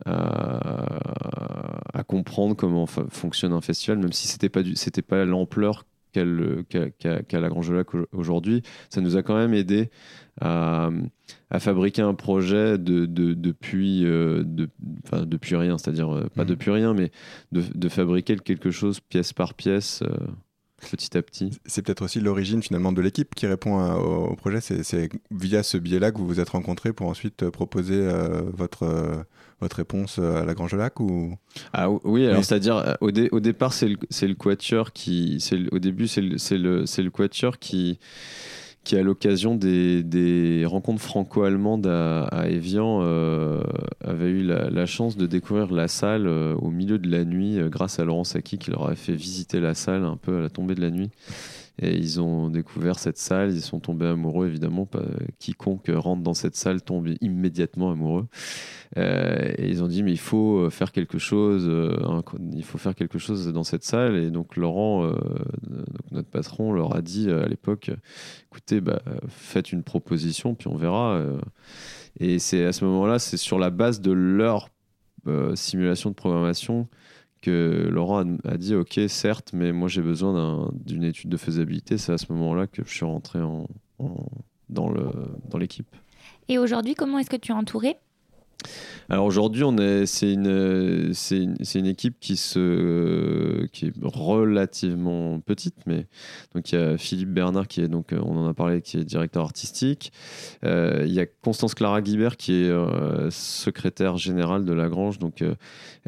[0.07, 4.63] à, comprendre comment fonctionne un festival, même si c'était pas
[5.07, 9.91] pas l'ampleur qu'a la Grange Lac aujourd'hui, ça nous a quand même aidé
[10.41, 10.91] à,
[11.59, 16.49] fabriquer un projet de, depuis, euh, depuis rien, c'est-à-dire euh, pas mmh.
[16.49, 17.11] depuis rien, mais
[17.53, 20.03] de, fabriquer quelque chose pièce par pièce.
[20.03, 20.17] Euh,
[20.91, 21.51] petit à petit.
[21.67, 24.61] C'est peut-être aussi l'origine finalement de l'équipe qui répond au, projet.
[24.61, 28.09] C'est via ce biais-là que vous vous êtes rencontrés pour ensuite proposer
[28.53, 29.25] votre,
[29.61, 31.37] votre réponse euh, à la Grange Lac ou?
[31.73, 35.45] Ah oui alors c'est à dire euh, au, au, départ c'est le, le quatuor qui
[35.71, 37.99] au début c'est le, le, le quatuor qui
[38.85, 43.63] qui à l'occasion des, rencontres franco-allemandes à, Evian euh,
[44.03, 48.05] avait eu la, chance de découvrir la salle au milieu de la nuit grâce à
[48.05, 50.81] Laurent Saki qui leur a fait visiter la salle un peu à la tombée de
[50.81, 51.11] la nuit.
[51.83, 54.87] Et ils ont découvert cette salle, ils sont tombés amoureux évidemment.
[55.39, 58.27] Quiconque rentre dans cette salle tombe immédiatement amoureux.
[58.99, 62.95] Euh, et ils ont dit mais il faut faire quelque chose, euh, il faut faire
[62.95, 64.17] quelque chose dans cette salle.
[64.17, 65.15] Et donc Laurent, euh,
[66.11, 67.91] notre patron, leur a dit à l'époque,
[68.51, 71.23] écoutez, bah, faites une proposition puis on verra.
[72.19, 74.69] Et c'est à ce moment-là, c'est sur la base de leur
[75.55, 76.89] simulation de programmation
[77.41, 81.99] que Laurent a, dit ok certes mais moi j'ai besoin d'une étude de faisabilité.
[81.99, 83.67] C'est à ce moment là que je suis rentré en,
[84.69, 85.95] dans l'équipe.
[86.49, 87.97] Et aujourd'hui comment est-ce que tu es entouré?
[89.09, 95.75] Alors aujourd'hui, on est, c'est une, c'est une, équipe qui se, qui est relativement petite,
[95.87, 96.07] mais
[96.55, 99.05] donc il y a Philippe Bernard qui est donc on en a parlé, qui est
[99.05, 100.13] directeur artistique.
[100.63, 105.43] il y a Constance Clara Guibert qui est secrétaire générale de la Grange, donc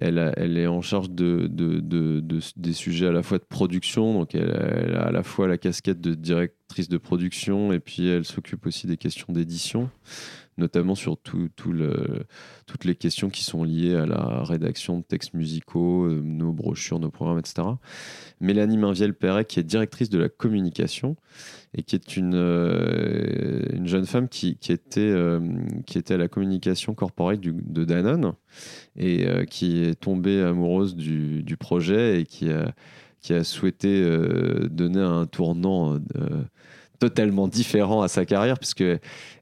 [0.01, 2.21] elle, elle est en charge de, de, de,
[2.57, 6.01] des sujets à la fois de production, donc elle a à la fois la casquette
[6.01, 9.91] de directrice de production et puis elle s'occupe aussi des questions d'édition
[10.59, 12.27] notamment sur tout, le,
[12.67, 16.99] toutes les questions qui sont liées à la rédaction de textes musicaux, euh, nos brochures,
[16.99, 17.63] nos programmes, etc.
[18.41, 21.17] Mélanie Mainviel-Perret, qui est directrice de la communication
[21.75, 25.41] et qui est une, euh, une jeune femme qui, qui était, euh,
[25.87, 28.35] qui était à la communication corporate de Danone
[28.97, 32.75] et qui est tombée amoureuse du, du, projet et qui a,
[33.21, 34.05] qui a souhaité
[34.71, 35.99] donner un tournant
[37.03, 38.85] totalement différent à sa carrière, puisque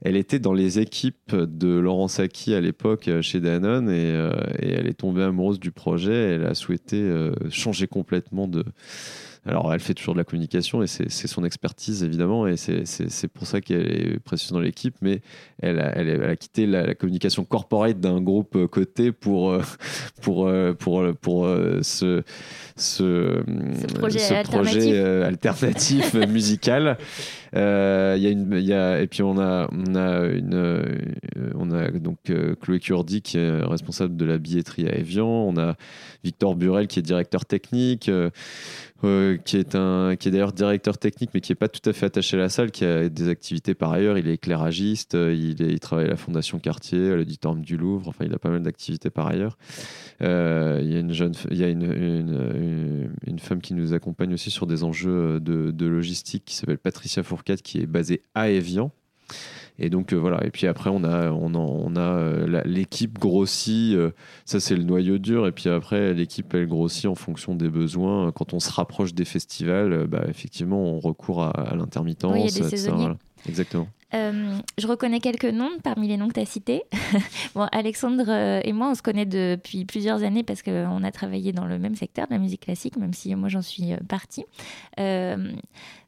[0.00, 4.32] elle était dans les équipes de Laurent Sacchi à l'époque euh, chez Danone et, euh,
[4.58, 6.36] et, elle est tombée amoureuse du projet.
[6.36, 8.64] Elle a souhaité euh, changer complètement de,
[9.46, 13.46] alors, elle fait toujours de la communication et c'est son expertise, évidemment, et c'est pour
[13.46, 15.22] ça qu'elle est précieuse dans l'équipe, mais
[15.62, 19.56] elle a, elle, a, quitté la, communication corporate d'un groupe côté pour,
[20.20, 21.48] pour, pour, pour,
[21.80, 22.22] ce,
[22.76, 23.42] ce,
[23.94, 26.98] projet alternatif, musical.
[27.52, 30.84] Il y a une, y a, et puis on a, on a, une,
[31.54, 32.18] on a donc
[32.60, 35.26] Chloé Curdi qui est responsable de la billetterie à Evian.
[35.26, 35.76] On a
[36.22, 38.10] Victor Burel qui est directeur technique.
[39.02, 42.36] Euh, qui est, est d'ailleurs directeur technique, mais qui n'est pas tout à fait attaché
[42.36, 44.18] à la salle, qui a des activités par ailleurs.
[44.18, 47.78] Il est éclairagiste, euh, il, est, il travaille à la Fondation Cartier, à l'auditorium du
[47.78, 49.56] Louvre, enfin, il a pas mal d'activités par ailleurs.
[50.22, 53.94] Euh, il y a, une, jeune, il y a une, une, une, femme qui nous
[53.94, 58.22] accompagne aussi sur des enjeux de, de logistique qui s'appelle Patricia Fourcade, qui est basée
[58.34, 58.92] à Evian.
[59.80, 60.44] Et donc euh, voilà.
[60.44, 63.94] Et puis après, on a, on, on a euh, l'équipe grossit.
[63.94, 64.10] Euh,
[64.44, 65.46] ça, c'est le noyau dur.
[65.46, 68.30] Et puis après, l'équipe, elle grossit en fonction des besoins.
[68.30, 72.34] Quand on se rapproche des festivals, bah, effectivement, on recourt à, l'intermittence.
[72.34, 72.42] Oui,
[73.48, 73.88] Exactement.
[74.12, 76.82] Je reconnais quelques noms parmi les noms que tu as cités.
[77.54, 81.66] bon, Alexandre et moi, on se connaît depuis plusieurs années parce qu'on a travaillé dans
[81.66, 84.44] le même secteur de la musique classique, même si moi j'en suis partie.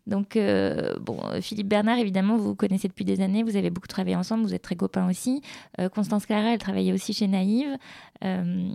[0.06, 3.86] Donc, euh, bon, Philippe Bernard, évidemment, vous, vous connaissez depuis des années, vous avez beaucoup
[3.86, 5.42] travaillé ensemble, vous êtes très copains aussi.
[5.78, 7.76] Euh, Constance Clara, elle travaillait aussi chez Naïve.
[8.24, 8.74] Euh,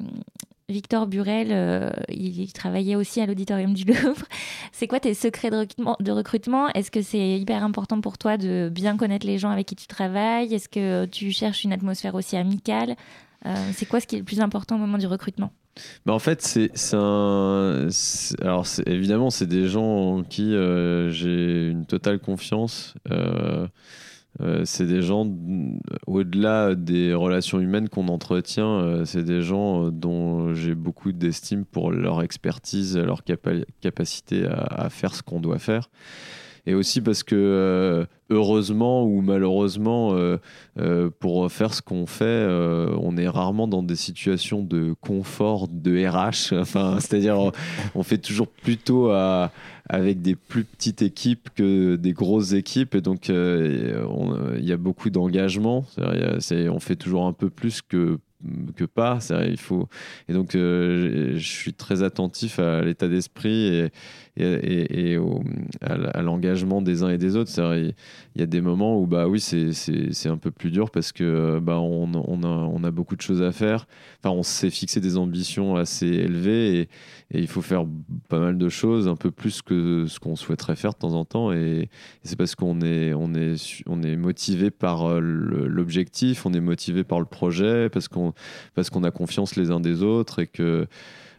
[0.69, 4.25] Victor Burel, il, travaillait aussi à l'auditorium du Louvre.
[4.73, 6.67] C'est quoi tes secrets de recrutement, de recrutement?
[6.73, 9.87] Est-ce que c'est hyper important pour toi de bien connaître les gens avec qui tu
[9.87, 10.53] travailles?
[10.53, 12.97] Est-ce que tu cherches une atmosphère aussi amicale?
[13.71, 15.53] C'est quoi ce qui est le plus important au moment du recrutement?
[16.07, 17.87] En fait, c'est un.
[18.41, 22.95] Alors, évidemment, c'est des gens en qui euh, j'ai une totale confiance.
[23.11, 23.67] Euh,
[24.39, 25.27] euh, c'est des gens,
[26.05, 32.21] au-delà des relations humaines qu'on entretient, c'est des gens dont j'ai beaucoup d'estime pour leur
[32.21, 33.23] expertise, leur
[33.81, 35.89] capacité à, faire ce qu'on doit faire
[36.67, 40.37] et aussi parce que euh, heureusement ou malheureusement, euh,
[40.77, 42.45] euh, pour faire ce qu'on fait,
[42.99, 46.53] on est rarement dans des situations de confort de RH.
[46.67, 47.37] Enfin, c'est-à-dire,
[47.95, 49.11] on, fait toujours plutôt
[49.89, 52.95] avec des plus petites équipes que des grosses équipes.
[52.95, 53.95] Et donc, il
[54.59, 55.85] y a beaucoup d'engagement.
[55.97, 58.19] On fait toujours un peu plus que
[58.75, 59.19] que pas.
[59.47, 59.87] Il faut
[60.29, 63.91] et donc je suis très attentif à l'état d'esprit et,
[64.37, 65.19] et,
[65.81, 67.51] à, l'engagement des uns et des autres.
[68.35, 71.59] Il y a des moments où bah oui c'est un peu plus dur parce que
[71.59, 73.87] bah on, on, a, on a beaucoup de choses à faire.
[74.19, 76.89] Enfin on s'est fixé des ambitions assez élevées et,
[77.29, 77.85] il faut faire
[78.29, 81.25] pas mal de choses, un peu plus que ce qu'on souhaiterait faire de temps en
[81.25, 81.51] temps.
[81.51, 81.89] Et,
[82.23, 87.03] c'est parce qu'on est on est on est motivé par euh, l'objectif, on est motivé
[87.03, 88.33] par le projet parce qu'on
[88.75, 90.87] parce qu'on a confiance les uns des autres et que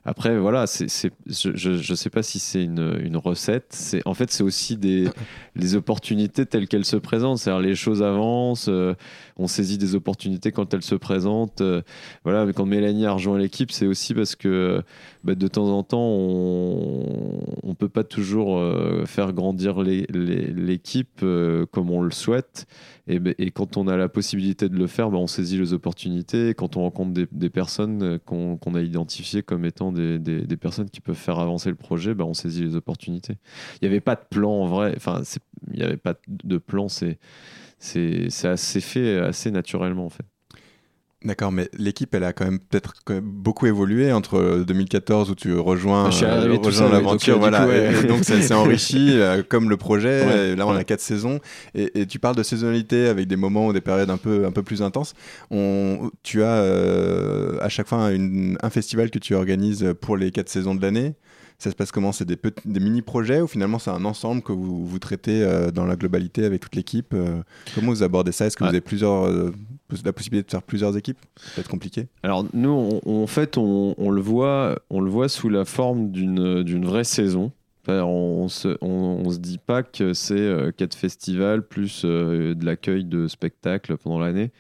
[0.09, 0.89] après, voilà, c'est,
[1.27, 3.67] je ne sais pas si c'est une, une recette.
[3.71, 5.07] C'est, en fait, c'est aussi des,
[5.55, 7.37] les opportunités telles qu'elles se présentent.
[7.37, 8.95] C'est-à-dire, les choses avancent, euh,
[9.39, 11.61] on saisit des opportunités quand elles se présentent.
[11.61, 11.83] Euh,
[12.25, 14.83] voilà, mais quand Mélanie a rejoint l'équipe, c'est aussi parce que
[15.25, 21.25] bah, de temps en temps, on ne peut pas toujours euh, faire grandir l'équipe
[21.71, 22.67] comme on le souhaite.
[23.09, 26.53] Et, quand on a la possibilité de le faire, bah, on saisit les opportunités.
[26.55, 31.17] quand on rencontre des, personnes euh, qu'on a identifiées comme étant des, personnes qui peuvent
[31.17, 33.39] faire avancer le projet, bah, on saisit les opportunités.
[33.81, 34.93] Il n'y avait pas de plan en vrai.
[34.97, 35.23] Enfin,
[35.73, 36.89] il n'y avait pas de plan.
[36.89, 37.19] C'est
[37.81, 40.25] assez fait assez naturellement en fait.
[41.25, 46.11] D'accord, mais l'équipe, elle a quand même peut-être beaucoup évolué entre 2014 où tu rejoins,
[46.23, 46.59] euh,
[46.93, 47.67] l'aventure, voilà.
[47.67, 50.55] Et, donc ça s'est enrichi euh, comme le projet.
[50.55, 51.41] là, on a quatre saisons,
[51.75, 54.63] et, tu parles de saisonnalité avec des moments ou des périodes un peu un peu
[54.63, 55.15] plus intenses.
[55.51, 60.49] On, tu as euh, à chaque fois un festival que tu organises pour les quatre
[60.49, 61.15] saisons de l'année.
[61.61, 62.13] Ça se passe comment?
[62.13, 65.87] C'est des, des mini-projets ou finalement c'est un ensemble que vous, vous traitez euh, dans
[65.87, 67.43] la globalité avec toute l'équipe euh?
[67.75, 68.47] Comment vous abordez ça?
[68.47, 69.53] Est-ce que vous avez plusieurs, euh,
[70.05, 71.19] la possibilité de faire plusieurs équipes?
[71.37, 72.07] Ça peut être compliqué.
[72.23, 76.87] Alors nous, en fait, on, on, le voit, on le voit sous la forme d'une
[76.87, 77.51] vraie saison.
[77.89, 83.97] On se, on, se dit pas que c'est quatre festivals plus de l'accueil de spectacles
[83.97, 84.53] pendant l'année.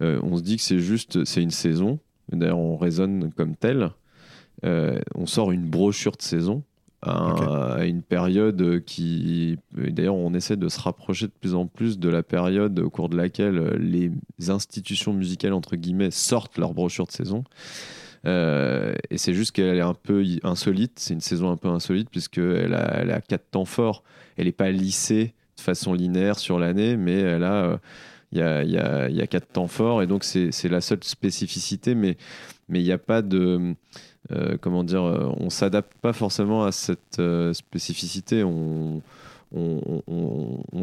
[0.00, 2.00] on se dit que c'est juste, c'est une saison.
[2.32, 3.92] D'ailleurs, on raisonne comme tel.
[4.64, 6.64] Euh, on sort une brochure de saison
[7.02, 9.56] à, une période qui.
[9.72, 13.08] D'ailleurs, on essaie de se rapprocher de plus en plus de la période au cours
[13.08, 14.10] de laquelle les
[14.48, 17.44] institutions musicales, entre guillemets, sortent leur brochure de saison.
[18.26, 20.98] Euh, et c'est juste qu'elle est un peu insolite.
[20.98, 24.02] C'est une saison un peu insolite, puisqu'elle a, elle a quatre temps forts.
[24.36, 27.64] Elle n'est pas lissée de façon linéaire sur l'année, mais elle a.
[27.64, 27.76] Euh,
[28.30, 31.02] il y, a, y, a, y a, quatre temps forts et donc c'est la seule
[31.02, 32.18] spécificité, mais
[32.68, 33.74] il n'y a pas de.
[34.32, 38.44] Euh, comment dire, euh, on s'adapte pas forcément à cette euh, spécificité.
[38.44, 39.02] On,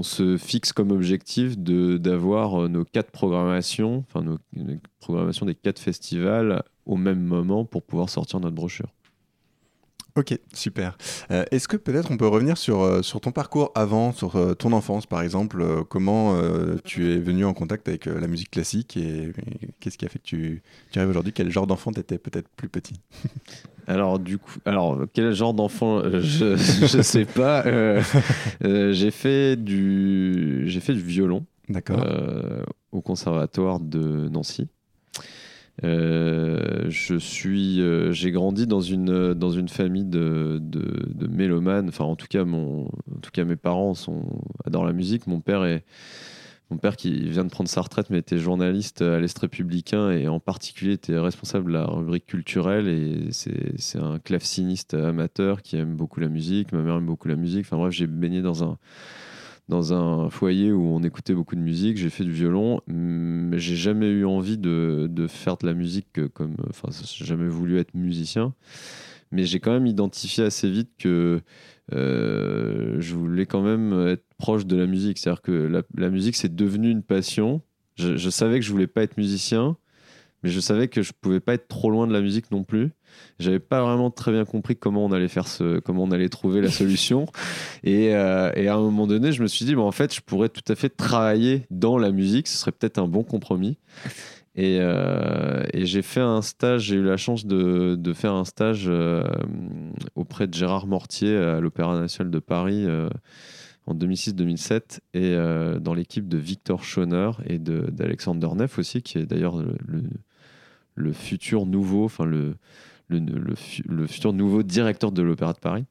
[0.01, 4.37] se fixe comme objectif d'avoir nos quatre programmations, enfin nos,
[4.99, 8.94] programmations des quatre festivals au même moment pour pouvoir sortir notre brochure.
[10.17, 10.97] Ok, super.
[11.29, 14.53] Euh, est-ce que peut-être on peut revenir sur, euh, sur ton parcours avant, sur euh,
[14.53, 16.35] ton enfance par exemple Comment
[16.85, 19.33] tu es venu en contact avec la musique classique et,
[19.81, 20.61] qu'est-ce qui a fait que tu,
[20.91, 21.33] tu arrives aujourd'hui?
[21.33, 23.01] Quel genre d'enfant tu étais peut-être plus petit?
[23.87, 26.01] Alors du coup, alors quel genre d'enfant?
[26.01, 26.53] Je
[26.97, 27.63] ne sais pas.
[28.63, 31.45] j'ai fait du j'ai fait du violon.
[32.91, 34.67] au conservatoire de Nancy.
[35.83, 41.89] Euh, je suis, euh, j'ai grandi dans une dans une famille de, de, de, mélomanes.
[41.89, 43.93] Enfin, en tout cas, mon, en tout cas, mes parents
[44.65, 45.27] adorent la musique.
[45.27, 45.83] Mon père est
[46.71, 50.27] mon père qui vient de prendre sa retraite, mais était journaliste à l'Est républicain et
[50.27, 52.87] en particulier était responsable de la rubrique culturelle.
[52.87, 56.71] Et c'est un claveciniste amateur qui aime beaucoup la musique.
[56.71, 57.65] Ma mère aime beaucoup la musique.
[57.65, 58.77] Enfin bref, j'ai baigné dans un
[59.67, 63.75] dans un foyer où on écoutait beaucoup de musique, j'ai fait du violon, mais j'ai
[63.75, 66.55] jamais eu envie de, faire de la musique comme.
[66.69, 68.53] Enfin, j'ai jamais voulu être musicien,
[69.31, 71.41] mais j'ai quand même identifié assez vite que
[71.93, 75.17] euh, je voulais quand même être proche de la musique.
[75.17, 77.61] C'est-à-dire que la, la musique, c'est devenu une passion.
[77.95, 79.77] Je, je, savais que je voulais pas être musicien,
[80.43, 82.91] mais je savais que je pouvais pas être trop loin de la musique non plus.
[83.37, 86.61] J'avais pas vraiment très bien compris comment on allait faire ce, comment on allait trouver
[86.61, 87.25] la solution.
[87.83, 90.21] et, euh, et, à un moment donné, je me suis dit, bon, en fait, je
[90.21, 92.47] pourrais tout à fait travailler dans la musique.
[92.47, 93.77] Ce serait peut-être un bon compromis.
[94.55, 98.45] Et, euh, et j'ai fait un stage, j'ai eu la chance de, de faire un
[98.45, 99.25] stage euh,
[100.15, 102.87] auprès de Gérard Mortier à l'Opéra National de Paris
[103.85, 105.35] en 2006-2007 et
[105.81, 109.75] dans l'équipe de Victor Schoner et d'Alexander Neff aussi, qui est d'ailleurs le,
[110.95, 112.55] le, futur nouveau, enfin le,
[113.07, 115.85] le, le, futur nouveau directeur de l'Opéra de Paris.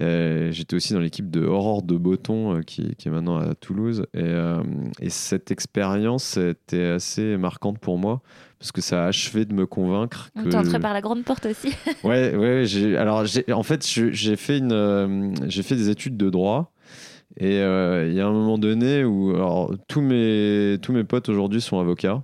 [0.00, 3.54] Euh, j'étais aussi dans l'équipe de Aurore de Botton, euh, qui, qui, est maintenant à
[3.54, 4.06] Toulouse.
[4.14, 4.62] Et, euh,
[5.00, 8.22] et cette expérience était assez marquante pour moi,
[8.58, 10.30] parce que ça a achevé de me convaincre.
[10.34, 10.56] On que...
[10.56, 11.74] entré par la grande porte aussi.
[12.04, 12.96] ouais, ouais.
[12.96, 16.72] Alors, en fait, j'ai fait, une, j'ai fait des études de droit.
[17.38, 21.60] Et il y a un moment donné où alors, tous, mes, tous mes potes aujourd'hui
[21.60, 22.22] sont avocats.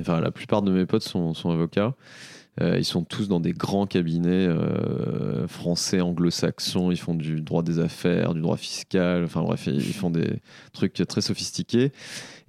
[0.00, 1.94] Enfin, la plupart de mes potes sont, sont avocats.
[2.60, 6.90] Euh, ils sont tous dans des grands cabinets euh, français, anglo-saxons.
[6.90, 9.24] Ils font du droit des affaires, du droit fiscal.
[9.24, 10.40] Enfin bref, ils font des
[10.72, 11.92] trucs très sophistiqués.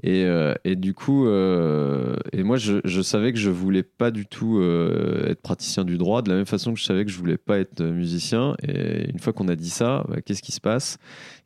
[0.02, 4.62] Et, euh, du coup, et moi, je, je, savais que je voulais pas du tout
[4.62, 7.60] être praticien du droit, de la même façon que je savais que je voulais pas
[7.60, 8.56] être musicien.
[8.68, 10.98] Et une fois qu'on a dit ça, bah, qu'est-ce qui se passe?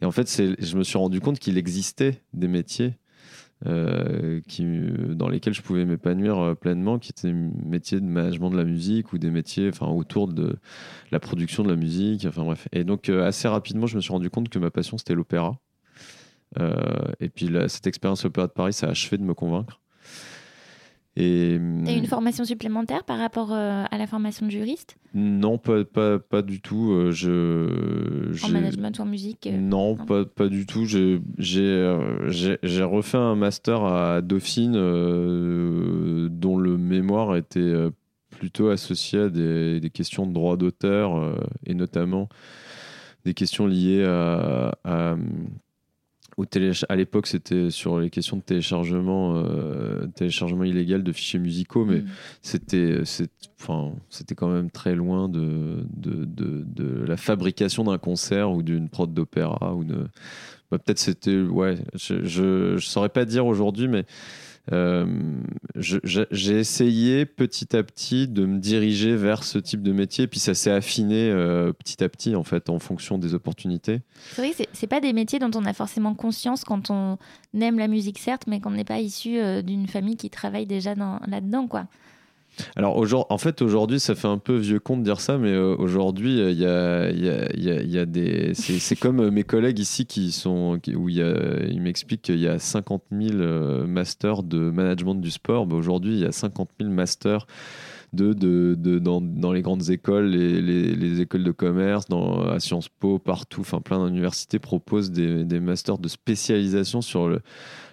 [0.02, 0.28] Et en fait,
[0.60, 2.96] je me suis rendu compte qu'il existait des métiers
[3.66, 4.64] euh, qui,
[5.10, 8.64] dans lesquels je pouvais m'épanouir euh, pleinement, qui étaient des métiers de management de la
[8.64, 10.58] musique ou des métiers enfin, autour de
[11.12, 12.26] la production de la musique.
[12.28, 12.68] Enfin bref.
[12.72, 15.58] Et donc, euh, assez rapidement, je me suis rendu compte que ma passion, c'était l'opéra.
[17.20, 19.82] et puis, cette expérience opéra de Paris, ça a achevé de me convaincre.
[21.20, 24.98] Et, une formation supplémentaire par rapport euh, à la formation de juriste?
[25.16, 26.92] Non, pas, pas, pas, du tout.
[26.92, 30.86] Euh, je, en management ou en musique euh, Non, Pas, pas, du tout.
[30.86, 31.20] J'ai
[32.84, 34.74] refait un master à Dauphine
[36.30, 37.74] dont le mémoire était
[38.30, 42.30] plutôt associé à des, des questions de droit d'auteur et notamment
[43.26, 45.16] des questions liées à à
[46.96, 52.08] l'époque, c'était sur les questions de téléchargement, euh, téléchargement illégal de fichiers musicaux, mais mm.
[52.42, 53.02] c'était,
[53.60, 58.90] enfin, c'était quand même très loin de, de, de, la fabrication d'un concert ou d'une
[58.90, 60.08] prod d'opéra ou de.
[60.70, 64.47] Bah, peut-être c'était, ouais, je, je, saurais pas dire aujourd'hui, mais je- je-
[65.76, 70.54] j'ai essayé petit à petit de me diriger vers ce type de métier, puis ça
[70.54, 74.02] s'est affiné euh, petit à petit en fait en fonction des opportunités.
[74.34, 77.18] C'est vrai que pas des métiers dont on a forcément conscience quand on
[77.60, 80.96] aime la musique, certes, mais qu'on n'est pas issu euh, d'une famille qui travaille déjà
[80.96, 81.88] dans- là-dedans, quoi.
[82.76, 82.98] Alors
[83.30, 86.58] en fait aujourd'hui ça fait un peu vieux con de dire ça, mais aujourd'hui il
[86.60, 92.40] y a, des c'est comme euh, mes collègues ici qui sont où ils m'expliquent qu'il
[92.40, 95.66] y a 50 000 euh, masters de management du sport.
[95.68, 97.46] Bah, aujourd'hui il y a 50 000 masters
[98.14, 98.34] de,
[99.00, 102.06] dans, les grandes écoles, les, les- les écoles de commerce,
[102.52, 107.42] à Sciences Po, partout, enfin plein d'universités proposent des masters de spécialisation sur le,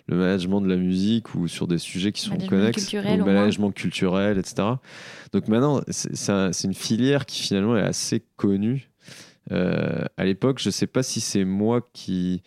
[0.06, 2.82] le management de la musique ou sur des sujets qui sont connexes,
[3.18, 4.54] le management culturel, etc.
[5.32, 8.90] Donc maintenant, c'est c'est un- c'est une filière qui finalement est assez connue.
[9.52, 12.42] Euh, à l'époque, je ne sais pas si c'est moi qui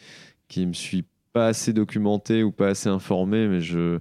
[0.48, 1.04] qui me suis
[1.34, 4.00] pas assez documenté ou pas assez informé, mais je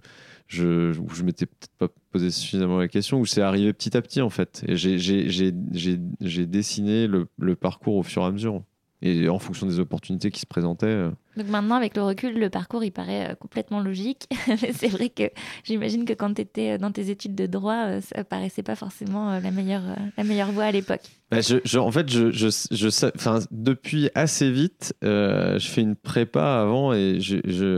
[0.48, 4.20] je, je m'étais peut-être pas posé suffisamment la question, ou c'est arrivé petit à petit
[4.20, 4.62] en fait.
[4.68, 8.62] Et j'ai- j'ai j'ai- j'ai- j'ai dessiné le, le parcours au fur et à mesure.
[9.03, 10.86] Et en fonction des opportunités qui se présentaient.
[10.86, 14.26] euh, Donc maintenant, avec le recul, le parcours, il paraît euh, complètement logique.
[14.49, 15.24] Mais c'est vrai que
[15.64, 19.32] j'imagine que quand tu étais dans tes études de droit, euh, ça paraissait pas forcément
[19.32, 21.03] euh, la meilleure, euh, la meilleure voie à l'époque.
[21.30, 25.68] Bah, je, je- en fait, je, je, je sais- enfin, depuis assez vite, euh, je
[25.68, 27.18] fais une prépa avant et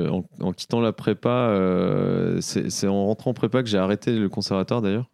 [0.08, 4.28] en, en quittant la prépa, euh, c'est en rentrant en prépa que j'ai arrêté le
[4.28, 5.10] conservatoire d'ailleurs.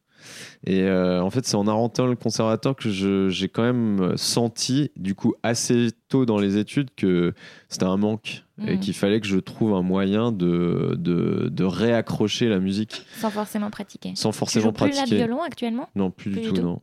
[0.67, 2.89] Et euh, en fait, c'est en arrêtant le conservatoire que
[3.29, 7.35] j'ai quand même senti, du coup, assez tôt dans les études, que
[7.69, 8.81] c'était un manque et Mhm.
[8.81, 13.69] qu'il fallait que je trouve un moyen de, de, de réaccrocher la musique Sans forcément
[13.71, 14.13] pratiquer.
[14.15, 15.17] sans Tu forcément joues plus là de pratiquer.
[15.17, 15.89] violon actuellement?
[15.97, 16.81] Non, plus, Plus du du tout, tout non.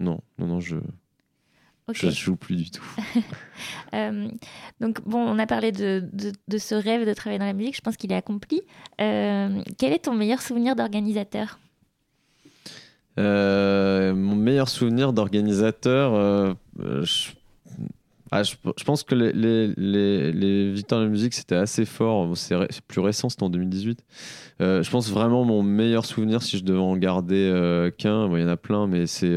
[0.00, 0.76] Non, non, non, je,
[1.92, 2.84] je joue plus du tout.
[3.94, 4.26] Euh,
[4.80, 7.76] donc, bon, on a parlé de, de, de ce rêve de travailler dans la musique.
[7.76, 8.62] Je pense qu'il est accompli.
[9.02, 11.58] Euh, quel est ton meilleur souvenir d'organisateur?
[13.18, 17.30] Euh, mon meilleur souvenir d'organisateur, euh, euh, je,
[18.30, 18.54] ah, je,
[18.84, 22.34] pense que les, les, les, les de la musique, c'était assez fort.
[22.36, 22.56] C'est
[22.88, 24.02] plus récent, c'était en 2018.
[24.62, 28.44] Euh, je pense vraiment mon meilleur souvenir, si je devais en garder qu'un, il y
[28.44, 29.36] en a plein, mais c'est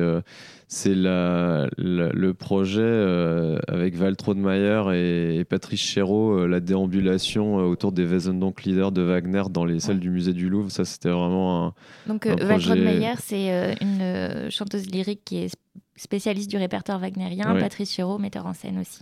[0.68, 6.59] c'est la, la- le projet euh, avec Val Trodemeyer et, et Patrice Chéreau, euh, la
[6.59, 10.72] déambulation euh, autour des Wesendonck-Lieder de Wagner dans les salles du musée du Louvre.
[10.72, 11.74] Ça, c'était vraiment un,
[12.07, 15.59] Donc, Un Val projet- Rodmeyer, c'est une chanteuse lyrique qui est sp-
[15.97, 17.53] spécialiste du répertoire wagnérien.
[17.53, 17.59] Ouais.
[17.61, 18.99] Patrice Chéreau, metteur en scène aussi.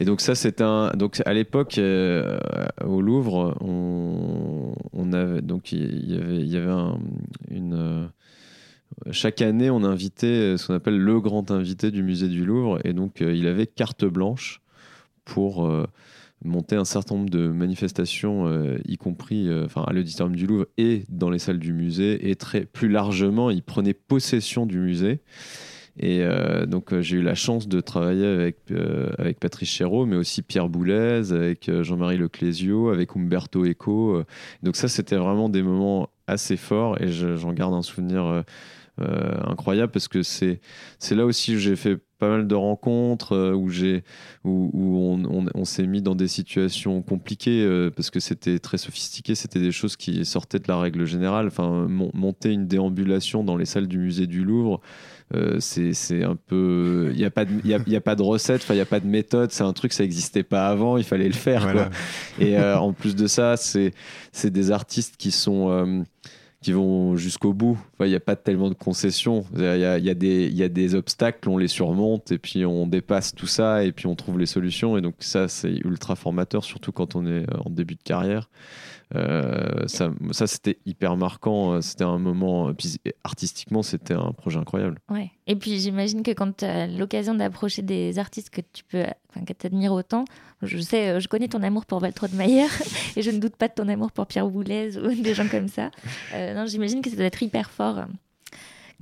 [0.00, 0.90] Et donc ça, c'était un.
[0.96, 2.38] Donc à l'époque, euh,
[2.86, 6.98] au Louvre, on, on avait donc il y avait, il y avait un-
[7.50, 8.08] une.
[9.06, 12.78] Euh, chaque année, on invitait ce qu'on appelle le grand invité du musée du Louvre,
[12.84, 14.60] et donc euh, il avait carte blanche
[15.24, 15.86] pour euh,
[16.44, 20.66] monter un certain nombre de manifestations, euh, y compris euh, enfin, à l'auditorium du Louvre
[20.78, 25.20] et dans les salles du musée, et très plus largement, il prenait possession du musée.
[25.98, 30.06] Et euh, donc euh, j'ai eu la chance de travailler avec, euh, avec Patrice Chéreau,
[30.06, 34.16] mais aussi Pierre Boulez, avec euh, Jean-Marie Leclésio, avec Umberto Eco.
[34.16, 34.24] euh.
[34.62, 38.24] Donc ça, c'était vraiment des moments assez forts et je- j'en garde un souvenir
[39.00, 40.60] euh, incroyable parce que c'est
[40.98, 44.04] c'est là aussi où j'ai fait pas mal de rencontres, euh, où, j'ai,
[44.44, 48.58] où, où on, on- on s'est mis dans des situations compliquées euh, parce que c'était
[48.58, 51.46] très sophistiqué, c'était des choses qui sortaient de la règle générale.
[51.46, 54.82] Enfin, mon- monter une déambulation dans les salles du musée du Louvre,
[55.60, 57.10] c'est c'est un peu.
[57.12, 58.78] Il n'y a, pas de- il y a, y a pas de recette, enfin, il
[58.78, 61.32] n'y a pas de méthode, c'est un truc, ça n'existait pas avant, il fallait le
[61.34, 61.62] faire.
[61.62, 61.84] Voilà.
[62.36, 62.44] quoi.
[62.46, 63.92] Et en plus de ça, c'est
[64.32, 66.04] c'est des artistes qui sont.
[66.62, 67.78] Qui vont jusqu'au bout.
[68.00, 69.46] Il n'y a pas tellement de concessions.
[69.56, 73.92] Il y a des obstacles, on les surmonte et puis on dépasse tout ça et
[73.92, 74.98] puis on trouve les solutions.
[74.98, 78.50] Et donc ça, c'est ultra formateur, surtout quand on est en début de carrière.
[79.14, 81.80] Euh, ça, ça c'était hyper marquant.
[81.82, 82.72] C'était un moment.
[82.74, 84.98] Puis artistiquement, c'était un projet incroyable.
[85.08, 85.30] Ouais.
[85.46, 89.44] Et puis j'imagine que quand tu as l'occasion d'approcher des artistes que tu peux, enfin,
[89.44, 90.24] que t'admires autant,
[90.62, 92.66] je sais, euh, je connais ton amour pour Val Mayer
[93.16, 95.68] et je ne doute pas de ton amour pour Pierre Boulez ou des gens comme
[95.68, 95.90] ça.
[96.34, 97.98] Euh, non, j'imagine que ça doit être hyper fort.
[97.98, 98.04] euh,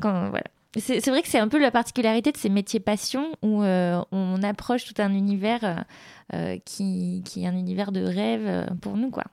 [0.01, 0.45] Quand, voilà.
[0.77, 4.43] C'est vrai que c'est un peu la particularité de ces métiers passion où euh, on
[4.43, 5.75] approche tout un univers euh,
[6.35, 9.25] euh, qui, qui est un univers de rêve euh, pour nous, quoi.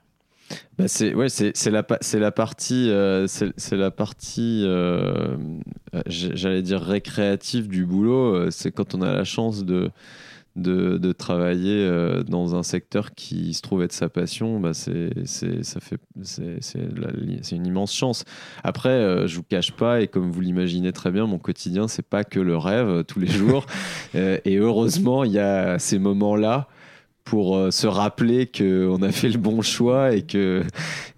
[0.78, 5.36] Bah c'est ouais, c'est la c'est la partie euh, c'est la partie euh,
[5.94, 8.34] euh, j'allais dire récréative du boulot.
[8.34, 9.90] euh, C'est quand on a la chance de
[10.54, 14.60] de, de travailler euh, dans un secteur qui se trouve être sa passion.
[14.60, 18.24] Bah c'est ça fait c'est une immense chance.
[18.62, 22.22] Après, je vous cache pas et comme vous l'imaginez très bien, mon quotidien c'est pas
[22.24, 23.66] que le rêve tous les jours.
[24.14, 26.68] Et heureusement, il y a ces moments là
[27.26, 30.62] pour euh, se rappeler qu'on a fait le bon choix et que,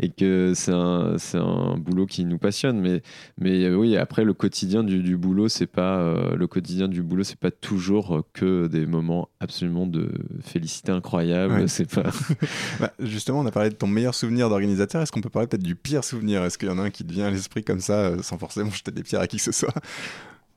[0.01, 2.81] et que c'est un, un, boulot qui nous passionne.
[2.81, 3.03] Mais,
[3.39, 7.03] mais euh, oui, après, le quotidien du, du boulot, c'est pas, euh, le quotidien du
[7.03, 11.69] boulot, c'est pas toujours que des moments absolument de félicité incroyable.
[11.69, 12.11] C'est pas...
[12.81, 15.03] bah, justement, on a parlé de ton meilleur souvenir d'organisateur.
[15.03, 16.43] Est-ce qu'on peut parler peut-être du pire souvenir?
[16.43, 18.71] Est-ce qu'il y en a un qui te vient à l'esprit comme ça, sans forcément
[18.71, 19.75] jeter des pierres à qui que ce soit?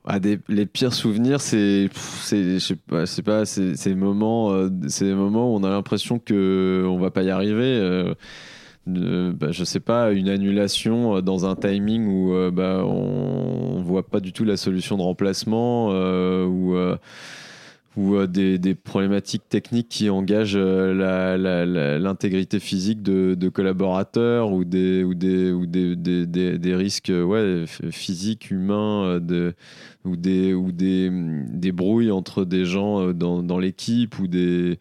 [0.05, 4.51] Ah, des, les pires souvenirs, c'est, c'est, je sais pas, c'est pas, c'est, c'est moments,
[4.51, 8.15] euh, c'est des moments où on a l'impression que on va pas y arriver.
[8.87, 13.77] Euh, bah, je sais pas, une annulation euh, dans un timing où euh, bah, on,
[13.77, 15.89] on, voit pas du tout la solution de remplacement,
[16.45, 16.75] ou
[17.97, 24.63] ou euh, des, des, problématiques techniques qui engagent euh, l'intégrité physique de, de, collaborateurs ou
[24.63, 29.53] des, ou des, ou des, des, risques ouais, physiques, humains, de,
[30.05, 34.79] ou, des, ou des, des brouilles entre des gens euh, dans, dans l'équipe ou des,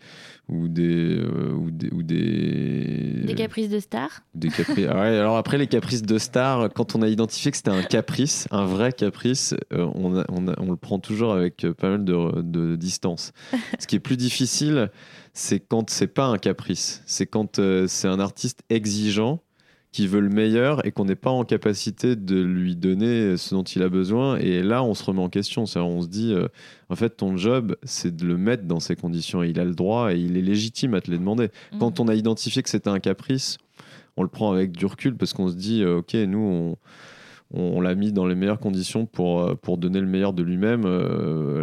[0.48, 4.22] ou des, euh, ou des, ou des, des caprices de star.
[4.34, 4.86] Des caprices.
[4.88, 7.82] Ah ouais, alors après les caprices de star, quand on a identifié que c'était un
[7.82, 12.42] caprice, un vrai caprice, euh, on, on, on, le prend toujours avec pas mal de,
[12.42, 13.32] de distance.
[13.78, 14.90] Ce qui est plus difficile,
[15.34, 19.42] c'est quand c'est pas un caprice, c'est quand c'est un artiste exigeant
[19.92, 23.64] qui veut le meilleur et qu'on n'est pas en capacité de lui donner ce dont
[23.64, 24.38] il a besoin.
[24.38, 25.64] Et là, on se remet en question.
[25.64, 26.46] On se dit, euh,
[26.90, 29.42] en fait, ton job, c'est de le mettre dans ces conditions.
[29.42, 31.48] Et il a le droit et il est légitime à te les demander.
[31.72, 31.78] Mmh.
[31.78, 33.58] Quand on a identifié que c'était un caprice,
[34.16, 36.76] on le prend avec du recul parce qu'on se dit, euh, OK, nous, on
[37.52, 40.86] on, l'a mis dans les meilleures conditions pour, euh, pour donner le meilleur de lui-même.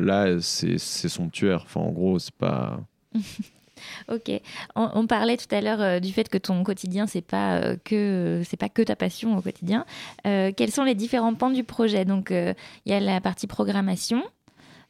[0.02, 1.64] là, c'est son tueur.
[1.64, 2.82] Enfin, en gros, c'est pas.
[4.10, 4.32] Ok.
[4.76, 8.42] On, parlait tout à l'heure euh, du fait que ton quotidien c'est pas euh, que
[8.46, 9.86] c'est pas que ta passion au quotidien.
[10.26, 12.06] Euh, quels sont les différents pans du projet?
[12.06, 14.24] Donc il y a la partie programmation.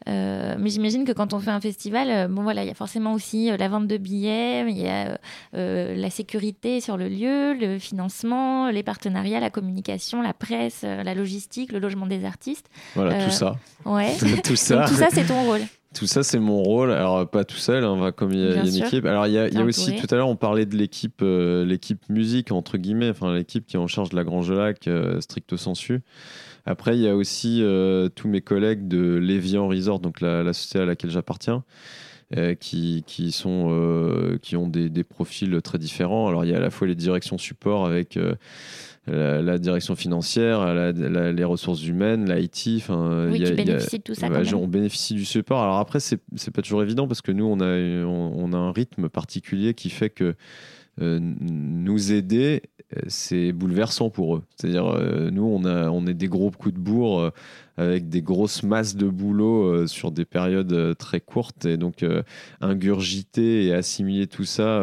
[0.05, 3.49] mais j'imagine que quand on fait un festival, bon voilà, il y a forcément aussi
[3.57, 5.17] la vente de billets, il y a
[5.53, 11.71] la sécurité sur le lieu, le financement, les partenariats, la communication, la presse, la logistique,
[11.71, 12.67] le logement des artistes.
[12.95, 13.55] Voilà, tout ça.
[13.85, 14.15] Ouais.
[14.43, 14.85] tout ça.
[14.87, 15.61] tout ça, c'est ton rôle.
[15.97, 16.91] Tout ça, c'est mon rôle.
[16.91, 19.05] Alors, pas tout seul, hein, comme il y a, une équipe.
[19.05, 22.51] Alors, il y a, aussi, tout à l'heure, on parlait de l'équipe euh, l'équipe musique,
[22.51, 26.01] entre guillemets, enfin, l'équipe qui est en charge de la Grange Lac, euh, stricto sensu.
[26.67, 30.79] Après, il y a aussi euh, tous mes collègues de Lévian Resort, donc la, société
[30.79, 31.63] à laquelle j'appartiens.
[32.59, 36.27] Qui, qui, sont, qui ont des, des, profils très différents.
[36.27, 38.19] Alors, il y a à la fois les directions support avec
[39.07, 42.83] la, direction financière, les ressources humaines, l'IT.
[42.89, 44.27] Oui, tu bénéficies de tout ça.
[44.55, 45.61] on bénéficie du support.
[45.61, 49.07] Alors après, c'est pas toujours évident parce que nous, on a, on, a un rythme
[49.07, 50.35] particulier qui fait que
[50.99, 52.63] euh, nous aider,
[52.95, 54.43] euh, c'est bouleversant pour eux.
[54.55, 57.31] C'est-à-dire, euh, nous, on, a, on est des gros coups de bourre
[57.77, 61.65] avec des grosses masses de boulot sur des périodes très courtes.
[61.65, 62.05] Et donc,
[62.61, 64.81] ingurgiter et assimiler tout ça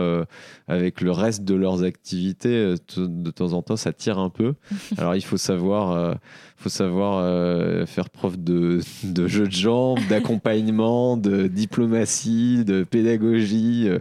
[0.68, 4.54] avec le reste de leurs activités, de temps en temps, ça tire un peu.
[4.96, 6.16] Alors, il faut savoir
[6.64, 13.84] faut savoir euh, faire preuve de, de, jeu de jambes, d'accompagnement, de diplomatie, de pédagogie,
[13.86, 13.98] euh,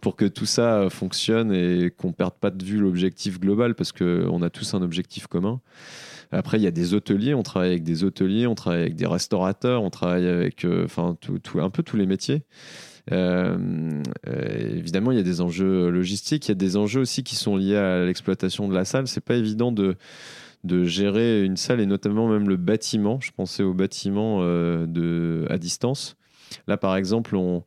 [0.00, 3.90] pour que tout ça fonctionne et qu'on ne perde pas de vue l'objectif global, parce
[3.90, 5.60] qu'on a tous un objectif commun.
[6.34, 9.06] Après, il y a des hôteliers, on travaille avec des hôteliers, on travaille avec des
[9.06, 10.86] restaurateurs, on travaille avec euh,
[11.20, 12.42] tout, un peu tous les métiers.
[13.10, 17.56] évidemment, il y a des enjeux logistiques, il y a des enjeux aussi qui sont
[17.56, 19.06] liés à l'exploitation de la salle.
[19.06, 19.96] C'est pas évident de,
[20.64, 23.20] de gérer une salle et notamment même le bâtiment.
[23.20, 26.16] Je pensais au bâtiment euh, de, à distance.
[26.66, 27.62] Là, par exemple, on,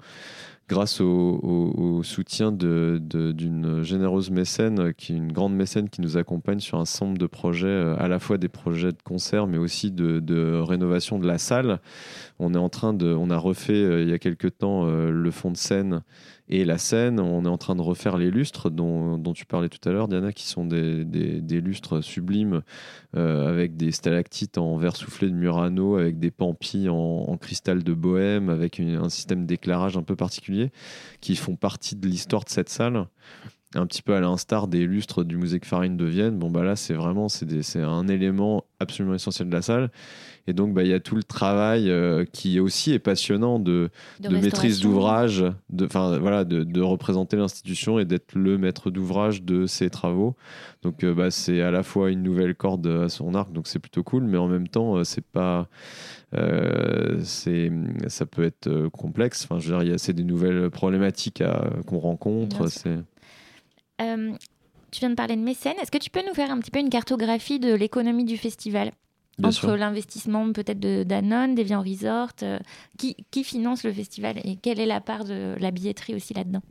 [0.69, 6.77] grâce au, soutien d'une généreuse mécène, qui est une grande mécène qui nous accompagne sur
[6.77, 10.59] un nombre de projets, euh, à la fois des projets de concert, mais aussi de,
[10.59, 11.79] rénovation de la salle.
[12.39, 15.31] On est en train de, on a refait euh, il y a quelques temps le
[15.31, 16.01] fond de scène
[16.49, 19.87] et la scène, on est en train de refaire les lustres dont, tu parlais tout
[19.87, 22.61] à l'heure, Diana, qui sont des, des, lustres sublimes
[23.15, 27.93] euh, avec des stalactites en verre soufflé de Murano, avec des pampis en, cristal de
[27.93, 30.71] bohème, avec un système d'éclairage un peu particulier,
[31.19, 33.07] qui font partie de l'histoire de cette salle
[33.75, 36.37] un petit peu à l'instar des lustres du musée Farine de Vienne.
[36.37, 39.91] Bon, bah là, c'est vraiment c'est un élément absolument essentiel de la salle.
[40.47, 43.89] Et donc, bah, il y a tout le travail euh, qui aussi est passionnant de,
[44.21, 49.65] de, maîtrise d'ouvrage, de, voilà, de, de représenter l'institution et d'être le maître d'ouvrage de
[49.65, 50.35] ces travaux.
[50.83, 53.79] Donc, euh, bah, c'est à la fois une nouvelle corde à son arc, donc c'est
[53.79, 55.67] plutôt cool, mais en même temps, euh, c'est pas.
[57.23, 57.71] c'est
[58.07, 59.45] ça peut être complexe.
[59.45, 61.43] Enfin, je veux dire, c'est des nouvelles problématiques
[61.85, 62.67] qu'on rencontre.
[62.67, 62.97] C'est
[64.91, 65.75] tu viens de parler de mécène.
[65.81, 68.91] Est-ce que tu peux nous faire un petit peu une cartographie de l'économie du festival?
[69.43, 72.59] Entre l'investissement peut-être de Danone, d'Evian Resort, euh,
[72.97, 76.61] qui, qui, finance le festival et quelle est la part de la billetterie aussi là-dedans?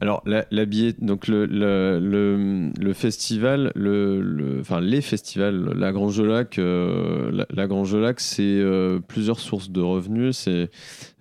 [0.00, 5.90] Alors, la, la billet, donc le, le, le, le festival, le, enfin les festivals, la
[5.90, 10.36] Grange Lac, euh, la, la, Grange Lac, c'est euh, plusieurs sources de revenus.
[10.36, 10.70] C'est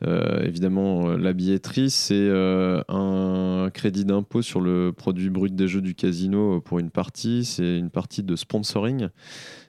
[0.06, 5.96] euh, évidemment la billetterie, c'est un crédit d'impôt sur le produit brut des jeux du
[5.96, 9.10] casino pour une partie, c'est une partie de sponsoring.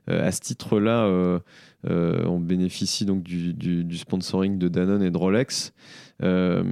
[0.08, 1.40] À ce titre-là,
[1.84, 5.72] on bénéficie donc du, sponsoring de Danone et de Rolex.
[6.20, 6.64] Euh,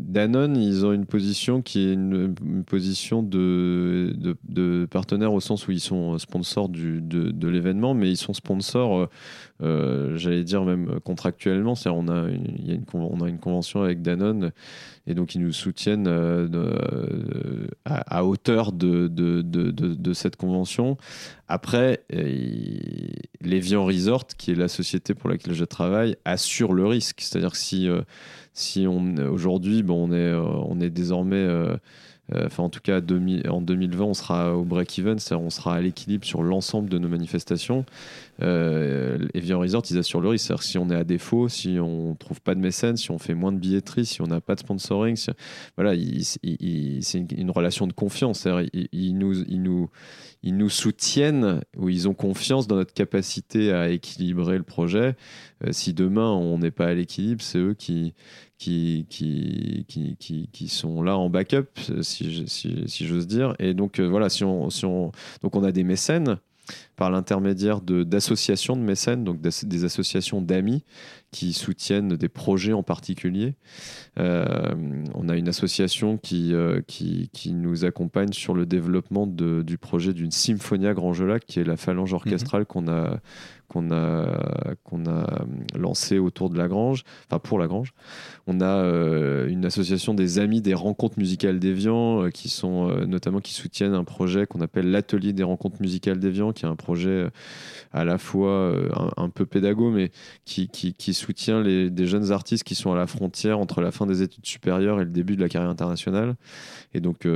[0.00, 2.34] Danone, ils ont une position qui est une,
[2.64, 9.08] position de, partenaire au sens où ils sont sponsors de l'événement, mais ils sont sponsors,
[9.62, 11.74] euh, euh, j'allais dire même contractuellement.
[11.74, 14.52] C'est-à-dire on a, une, il a une, on a une convention avec Danone
[15.06, 16.08] et donc ils nous soutiennent
[17.84, 20.96] à, à, hauteur de, de, cette convention.
[21.48, 22.04] Après,
[23.40, 27.20] l'Evian Resort, qui est la société pour laquelle je travaille, assure le risque.
[27.20, 27.88] C'est-à-dire que si
[28.56, 31.76] si on aujourd'hui, bon, on est, euh, on est désormais, euh, euh,
[32.34, 33.00] enfin en tout cas
[33.48, 37.08] en 2020, on sera au break-even, c'est-à-dire on sera à l'équilibre sur l'ensemble de nos
[37.08, 37.84] manifestations.
[38.42, 40.46] Euh, Evian Resort, ils assurent le risque.
[40.46, 43.34] C'est-à-dire si on est à défaut, si on trouve pas de mécènes, si on fait
[43.34, 45.16] moins de billetterie, si on n'a pas de sponsoring,
[45.76, 48.46] voilà, c'est une, relation de confiance.
[48.92, 49.88] Ils, nous, ils, nous,
[50.46, 55.16] ils nous soutiennent ou ils ont confiance dans notre capacité à équilibrer le projet.
[55.72, 58.14] si demain on n'est pas à l'équilibre, c'est eux qui,
[58.56, 61.66] qui, qui, qui, qui, sont là en backup,
[62.00, 63.56] si, si, si j'ose dire.
[63.58, 65.10] Et donc, euh, voilà, si on, si on,
[65.42, 66.38] donc on a des mécènes
[66.96, 70.84] par l'intermédiaire d'associations de, mécènes, donc des associations d'amis
[71.30, 73.56] qui soutiennent des projets en particulier.
[74.18, 74.74] Euh,
[75.14, 79.76] on a une association qui, euh, qui, qui, nous accompagne sur le développement de, du
[79.76, 82.66] projet d'une Symphonia Grand Gelac, qui est la phalange orchestrale mhm.
[82.66, 83.20] qu'on a,
[83.68, 85.44] qu'on a, qu'on a
[85.76, 87.92] lancé autour de la Grange, enfin pour la Grange.
[88.46, 93.06] On a euh, une association des amis des rencontres musicales d'Evian, euh, qui sont euh,
[93.06, 96.76] notamment qui soutiennent un projet qu'on appelle l'atelier des rencontres musicales d'Evian, qui est un
[96.76, 97.26] projet
[97.92, 98.74] à la fois
[99.16, 100.10] un, peu pédago, mais
[100.44, 104.06] qui, qui, soutient les, des jeunes artistes qui sont à la frontière entre la fin
[104.06, 106.36] des études supérieures et le début de la carrière internationale.
[106.94, 107.30] Et donc, il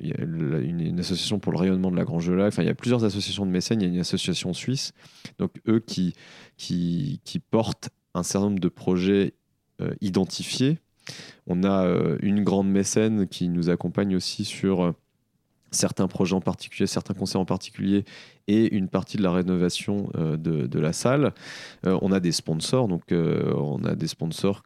[0.00, 2.74] y a une, association pour le rayonnement de la Grange de Enfin, il y a
[2.74, 3.80] plusieurs associations de mécènes.
[3.80, 4.92] Il y a une association suisse.
[5.38, 6.14] Donc eux qui,
[6.56, 9.34] qui, qui portent un certain nombre de projets
[9.80, 10.78] euh, identifiés.
[11.48, 14.92] On a euh, une grande mécène qui nous accompagne aussi sur euh,
[15.72, 18.04] certains projets en particulier, certains concerts en particulier,
[18.46, 20.36] et une partie de la rénovation de,
[20.68, 21.32] de, la salle.
[21.82, 24.62] on a des sponsors, donc on a des sponsors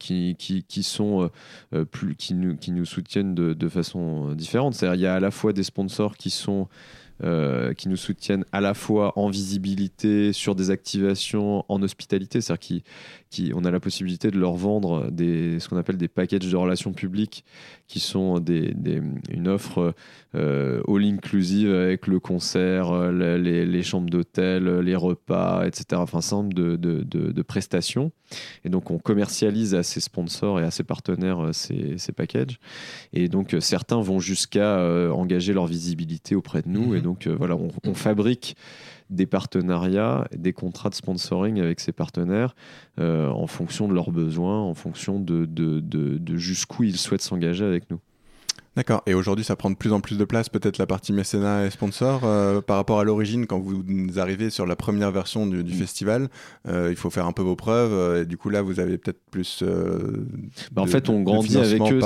[0.00, 1.30] qui, qui, qui, sont
[1.92, 4.74] plus, qui, nous, qui nous soutiennent de, de façon différente.
[4.74, 6.66] C'est-à-dire il y a à la fois des sponsors qui sont
[7.24, 12.80] euh, qui nous soutiennent à la fois en visibilité, sur des activations, en hospitalité, c'est-à-dire
[13.52, 16.92] qu'on a la possibilité de leur vendre des, ce qu'on appelle des packages de relations
[16.92, 17.44] publiques,
[17.88, 18.74] qui sont des,
[19.30, 19.94] une offre
[20.34, 26.00] euh, all-inclusive avec le concert, euh, les, les chambres d'hôtel, les repas, etc.
[26.02, 28.12] Enfin, nombre de, de, de, prestations.
[28.64, 32.58] Et donc, on commercialise à ses sponsors et à ses partenaires ces, ces packages.
[33.12, 34.80] Et donc, certains vont jusqu'à
[35.12, 36.94] engager leur visibilité auprès de nous.
[36.94, 38.56] Et donc, euh, voilà, on, fabrique
[39.10, 42.54] des partenariats, des contrats de sponsoring avec ces partenaires
[42.98, 47.90] euh, en fonction de leurs besoins, en fonction de, de jusqu'où ils souhaitent s'engager avec
[47.90, 48.00] nous.
[48.74, 49.02] D'accord.
[49.06, 51.70] Et aujourd'hui, ça prend de plus en plus de place, peut-être la partie mécénat et
[51.70, 52.22] sponsor.
[52.24, 53.84] Euh, par rapport à l'origine, quand vous
[54.16, 55.76] arrivez sur la première version du, du mm.
[55.76, 56.28] festival,
[56.68, 57.92] euh, il faut faire un peu vos preuves.
[57.92, 59.62] Euh, et du coup, là, vous avez peut-être plus.
[60.72, 62.00] Bah, en fait, on grandit avec eux.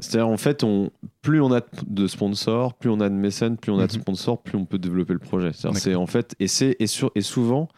[0.00, 0.90] C'est-à-dire, en fait, on,
[1.22, 4.00] plus on a de sponsors, plus on a de mécènes, plus on a de mm-hmm.
[4.00, 5.52] sponsors, plus on peut développer le projet.
[5.54, 6.46] C'est en fait, et,
[6.78, 7.68] et, sur, et souvent,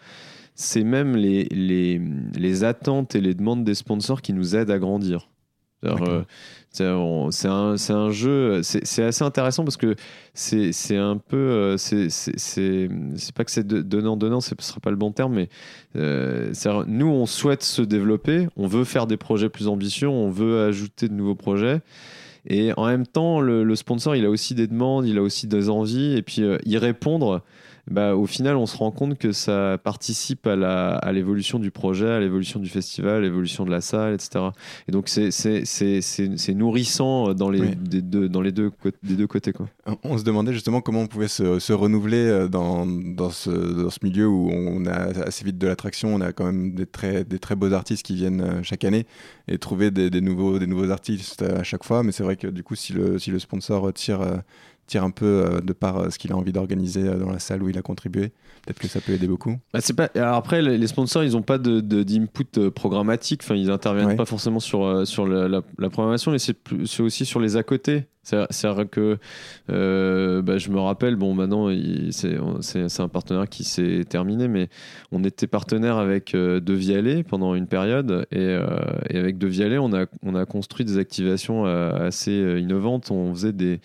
[0.56, 2.00] c'est même les, les,
[2.36, 5.28] les attentes et les demandes des sponsors qui nous aident à grandir.
[5.84, 6.22] Euh,
[6.70, 9.94] c'est un, un, jeu, c'est assez intéressant parce que
[10.34, 11.36] c'est un peu.
[11.36, 12.88] Euh, c'est
[13.34, 15.48] pas que c'est donnant-donnant, ce ne sera pas le bon terme, mais
[15.96, 16.52] euh,
[16.86, 21.08] nous, on souhaite se développer, on veut faire des projets plus ambitieux, on veut ajouter
[21.08, 21.80] de nouveaux projets.
[22.46, 25.70] Et en même temps, le, sponsor, il a aussi des demandes, il a aussi des
[25.70, 27.42] envies, et puis y répondre
[27.90, 32.20] bah, au final, on se rend compte que ça participe à l'évolution du projet, à
[32.20, 34.46] l'évolution du festival, à l'évolution de la salle, etc.
[34.88, 38.70] Et donc, c'est nourrissant dans les, des deux, dans les deux,
[39.02, 39.52] des deux côtés.
[39.52, 39.68] Quoi.
[40.02, 43.90] On se demandait justement comment on pouvait se, se renouveler euh, dans, dans, ce, dans,
[43.90, 47.24] ce, milieu où on a assez vite de l'attraction, on a quand même des très,
[47.24, 49.06] des très beaux artistes qui viennent euh, chaque année
[49.48, 52.02] et trouver des, des nouveaux, des nouveaux artistes à chaque fois.
[52.02, 54.20] Mais c'est vrai que du coup, si le, si le sponsor tire
[54.86, 57.38] tire un peu euh, de par euh, ce qu'il a envie d'organiser euh, dans la
[57.38, 58.32] salle où il a contribué.
[58.64, 59.56] Peut-être que ça peut aider beaucoup.
[59.72, 60.08] Bah, c'est pas...
[60.14, 63.40] Alors après, les sponsors, ils n'ont pas de, de- d'input programmatique.
[63.44, 64.16] Enfin, ils interviennent Ouais.
[64.16, 66.56] pas forcément sur, sur la, la- la programmation, mais c'est,
[67.00, 68.04] aussi sur les à côté.
[68.22, 69.18] C'est, c'est vrai que
[69.70, 73.64] euh, bah, je me rappelle, bon, maintenant, il- c'est, on- c'est, c'est un partenaire qui
[73.64, 74.68] s'est terminé, mais
[75.12, 78.26] on était partenaire avec euh, De Vialet pendant une période.
[78.32, 78.66] Et, euh,
[79.10, 83.10] et avec De Vialet, on a, on a construit des activations assez innovantes.
[83.10, 83.80] On faisait des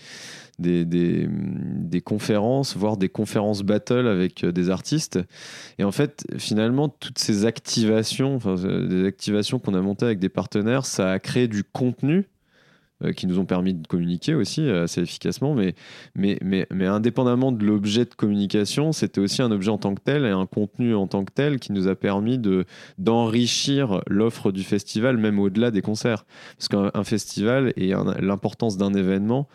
[0.60, 5.20] des, des, conférences, voire des conférences battle avec euh, des artistes.
[5.78, 10.30] Et en fait, finalement, toutes ces activations, euh, des activations qu'on a montées avec des
[10.30, 12.28] partenaires, ça a créé du contenu
[13.04, 15.76] euh, qui nous ont permis de communiquer aussi assez efficacement, mais,
[16.16, 20.02] mais, mais, mais indépendamment de l'objet de communication, c'était aussi un objet en tant que
[20.02, 22.66] tel et un contenu en tant que tel qui nous a permis de,
[22.98, 26.26] d'enrichir l'offre du festival, même au-delà des concerts.
[26.58, 29.48] Parce qu'un un festival et l'importance d'un événement,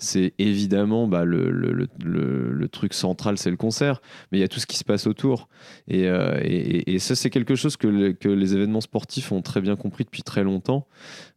[0.00, 4.00] c'est évidemment bah, le, truc central, c'est le concert,
[4.32, 5.48] mais il y a tout ce qui se passe autour.
[5.88, 9.76] Et, euh, ça, c'est quelque chose que, le- que les événements sportifs ont très bien
[9.76, 10.86] compris depuis très longtemps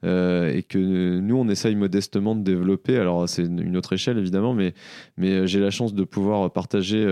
[0.06, 2.98] euh, et que nous, on essaye modestement de développer.
[2.98, 4.74] Alors, c'est une autre échelle, évidemment, mais,
[5.20, 7.04] euh, j'ai la chance de pouvoir partager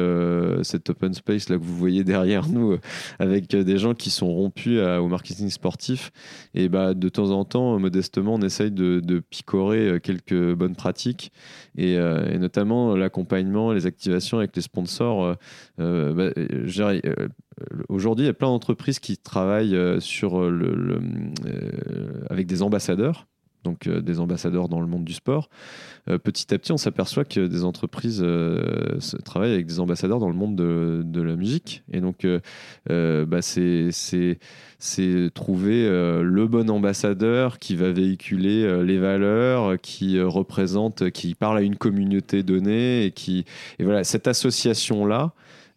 [0.64, 2.78] cet open space là que vous voyez derrière nous
[3.20, 6.12] avec des gens qui sont rompus au marketing sportif.
[6.54, 11.32] Et bah, de temps en temps, modestement, on essaye de, picorer quelques bonnes pratiques
[11.78, 15.24] et, euh, et notamment l'accompagnement, les activations avec les sponsors.
[15.24, 15.34] euh,
[15.80, 17.28] euh, bah, euh,
[17.90, 21.00] Aujourd'hui, il y a plein d'entreprises qui travaillent euh, euh,
[21.46, 23.28] euh, avec des ambassadeurs,
[23.64, 25.50] donc euh, des ambassadeurs dans le monde du sport.
[26.10, 30.30] Euh, petit à petit, on s'aperçoit que des entreprises euh, travaillent avec des ambassadeurs dans
[30.30, 31.84] le monde de, la musique.
[31.92, 32.26] Et donc,
[32.88, 34.40] bah, c'est
[35.34, 41.76] trouver le bon ambassadeur qui va véhiculer les valeurs, qui représente, qui parle à une
[41.76, 43.06] communauté donnée.
[43.06, 43.46] Et, qui,
[43.78, 45.34] et voilà, cette association-là,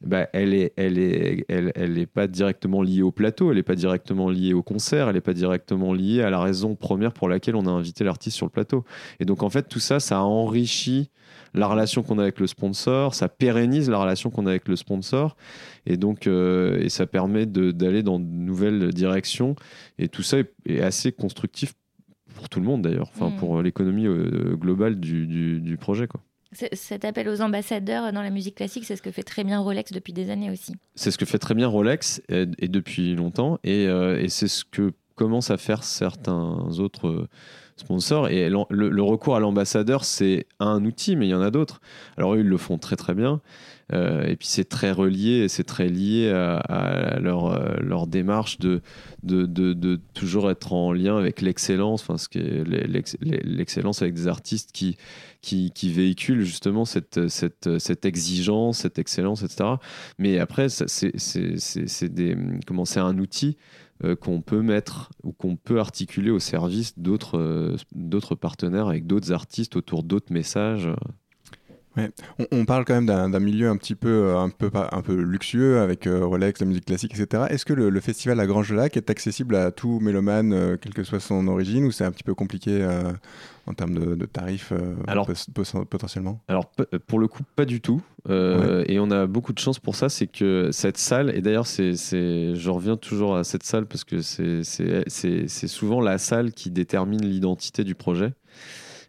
[0.06, 3.62] bah, elle est, elle est, elle, elle est pas directement liée au plateau, elle n'est
[3.62, 7.28] pas directement liée au concert, elle n'est pas directement liée à la raison première pour
[7.28, 8.84] laquelle on a invité l'artiste sur le plateau.
[9.20, 11.10] Et donc en fait, tout ça, ça enrichit
[11.54, 14.76] la relation qu'on a avec le sponsor, ça pérennise la relation qu'on a avec le
[14.76, 15.36] sponsor,
[15.86, 19.54] et donc euh, et ça permet d'aller dans de nouvelles directions.
[19.98, 21.74] Et tout ça est, est assez constructif
[22.34, 23.36] pour tout le monde d'ailleurs, enfin Mm.
[23.36, 26.20] pour l'économie euh, globale du, du, du projet quoi.
[26.72, 29.92] Cet appel aux ambassadeurs dans la musique classique, c'est ce que fait très bien Rolex
[29.92, 30.74] depuis des années aussi.
[30.94, 34.64] C'est ce que fait très bien Rolex et, depuis longtemps, et, euh, et c'est ce
[34.64, 37.28] que commencent à faire certains autres euh,
[37.76, 38.28] sponsors.
[38.28, 41.80] Et le, le recours à l'ambassadeur, c'est un outil, mais il y en a d'autres.
[42.16, 43.40] Alors eux, ils le font très très bien.
[43.92, 48.80] Euh, et puis c'est très relié, c'est très lié à, euh, leur démarche de,
[50.14, 54.96] toujours être en lien avec l'excellence, enfin, l'excellence avec des artistes qui,
[55.82, 57.18] véhiculent justement cette,
[58.04, 59.70] exigence, cette excellence, etc.
[60.18, 61.12] Mais après, c'est
[62.96, 63.56] un outil
[64.02, 69.76] euh, qu'on peut mettre ou qu'on peut articuler au service d'autres partenaires avec d'autres artistes
[69.76, 70.88] autour d'autres messages.
[71.96, 75.14] On, on parle quand même d'un milieu un petit peu, euh, un peu, un peu
[75.14, 77.44] luxueux avec euh, Rolex, la musique classique, etc.
[77.50, 81.04] Est-ce que le, le festival à Grange-Lac est accessible à tout mélomane, euh, quelle que
[81.04, 83.12] soit son origine, ou c'est un petit peu compliqué euh,
[83.66, 84.72] en termes de, de tarifs
[85.06, 85.26] Alors-
[85.88, 86.40] potentiellement?
[86.48, 86.70] Alors
[87.06, 88.02] pour le coup, pas du tout.
[88.28, 91.94] Et on a beaucoup de chance pour ça, c'est que cette salle, et d'ailleurs c'est,
[91.96, 97.24] c'est- je reviens toujours à cette salle parce que c'est souvent la salle qui détermine
[97.24, 98.32] l'identité du projet.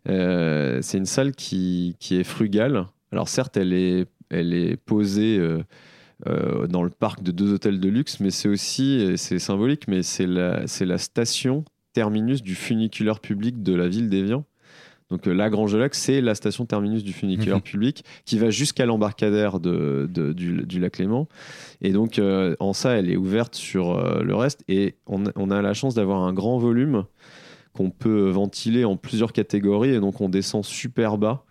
[0.10, 2.86] Euh, c'est une salle qui, qui est frugale.
[3.12, 5.64] Alors certes, elle est, elle est posée euh,
[6.28, 10.04] euh, dans le parc de deux hôtels de luxe, mais c'est aussi, c'est symbolique, mais
[10.04, 14.44] c'est la, c'est la station terminus du funiculaire public de la ville d'Évian.
[15.12, 17.62] Donc la Grange-Lac, c'est la station terminus du funiculaire Mhm.
[17.62, 21.28] public qui va jusqu'à l'embarcadère de, de- du, du lac Léman.
[21.82, 24.64] Et donc euh, en ça, elle est ouverte sur euh, le reste.
[24.68, 27.06] Et on a la chance d'avoir un grand volume
[27.76, 29.92] qu'on peut ventiler en plusieurs catégories.
[29.92, 31.46] Et donc on descend super bas.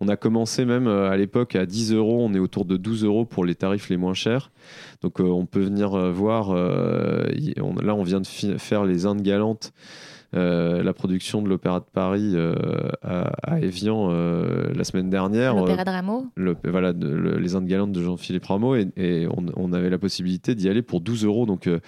[0.00, 3.04] On a commencé même euh, à l'époque à 10 euros, on est autour de 12
[3.04, 4.50] euros pour les tarifs les moins chers.
[5.02, 8.26] Donc euh, on peut venir euh, voir, là on vient de
[8.58, 9.72] faire les Indes galantes,
[10.34, 12.54] la production de l'Opéra de Paris euh,
[13.02, 15.54] à, à Évian euh, la semaine dernière.
[15.54, 16.26] L'opéra de Rameau.
[16.36, 19.90] Le- voilà, de- le- les Indes galantes de Jean-Philippe Rameau et, et on, on avait
[19.90, 21.46] la possibilité d'y aller pour 12 euros.
[21.46, 21.80] Donc, euh,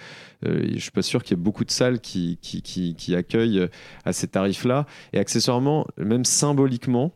[0.45, 3.15] euh, je suis pas sûr qu'il y ait beaucoup de salles qui, qui, qui, qui
[3.15, 3.67] accueillent euh,
[4.05, 4.85] à ces tarifs-là.
[5.13, 7.13] Et accessoirement, même symboliquement,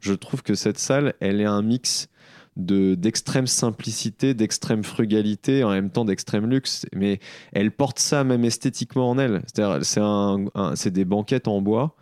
[0.00, 2.08] je trouve que cette salle, elle est un mix
[2.56, 6.86] de d'extrême simplicité, d'extrême frugalité, en même temps d'extrême luxe.
[6.94, 7.20] Mais
[7.52, 9.42] elle porte ça même esthétiquement en elle.
[9.46, 10.46] C'est-à-dire, c'est un,
[10.86, 11.96] des banquettes en bois.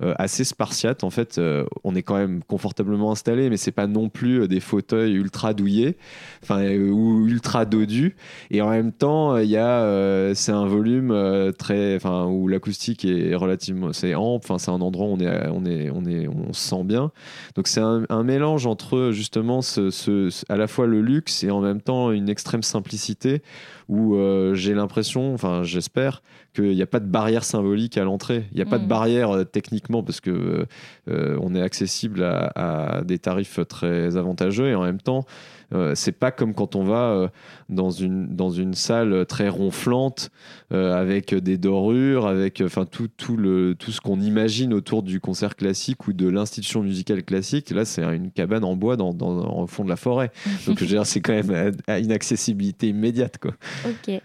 [0.00, 1.02] Euh, assez spartiate.
[1.02, 4.60] En fait, euh, on est quand même confortablement installé, mais c'est pas non plus des
[4.60, 5.96] fauteuils ultra douillés,
[6.42, 8.14] enfin ou ultra dodus.
[8.50, 13.34] Et en même temps, il y a, c'est un volume très, enfin où l'acoustique est
[13.34, 14.44] relativement, c'est ample.
[14.44, 17.10] Enfin, c'est un endroit où on est, on est, on est, on se sent bien.
[17.56, 21.80] Donc c'est un, mélange entre justement ce, à la fois le luxe et en même
[21.80, 23.42] temps une extrême simplicité
[23.88, 24.16] où
[24.52, 26.22] j'ai l'impression, enfin j'espère
[26.54, 28.46] qu'il n'y a pas de barrière symbolique à l'entrée.
[28.52, 28.88] Il n'y a pas de mm.
[28.88, 30.66] barrière euh, techniquement parce que
[31.08, 35.24] euh, on est accessible à, des tarifs très avantageux et en même temps,
[35.72, 37.30] euh, c'est pas comme quand on va
[37.68, 40.30] dans une dans une salle très ronflante
[40.70, 45.56] avec des dorures, avec enfin tout tout le tout ce qu'on imagine autour du concert
[45.56, 47.70] classique ou de l'institution musicale classique.
[47.70, 50.30] Là, c'est une cabane en bois dans, dans, au fond de la forêt.
[50.66, 53.52] Donc, je veux dire, c'est quand même à une accessibilité immédiate, quoi.
[53.86, 54.20] Ok.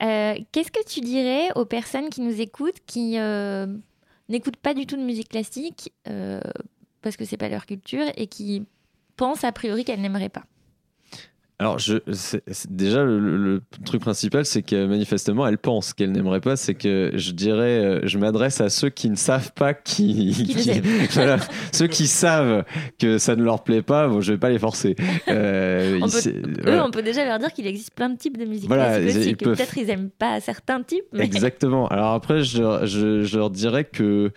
[0.00, 3.66] Qu'est-ce que tu dirais aux personnes qui nous écoutent, qui euh,
[4.28, 6.40] n'écoutent pas du tout de musique classique euh,
[7.02, 8.64] parce que c'est pas leur culture et qui
[9.16, 10.44] pensent a priori qu'elles n'aimeraient pas?
[11.60, 11.94] Alors, je,
[12.70, 16.54] déjà, le, truc principal, c'est que manifestement, elle pense qu'elle n'aimerait pas.
[16.54, 20.54] C'est que je dirais, euh, je m'adresse à ceux qui ne savent pas qui.
[21.10, 21.38] voilà,
[21.72, 22.64] ceux qui savent
[23.00, 24.94] que ça ne leur plaît pas, bon, je vais pas les forcer.
[25.26, 28.44] Euh, on peut, eux, on peut déjà leur dire qu'il existe plein de types de
[28.44, 31.06] musique voilà, classique Peut-être ils n'aiment pas certains types.
[31.18, 31.88] Exactement.
[31.88, 34.30] Alors après, je, je, je leur dirais que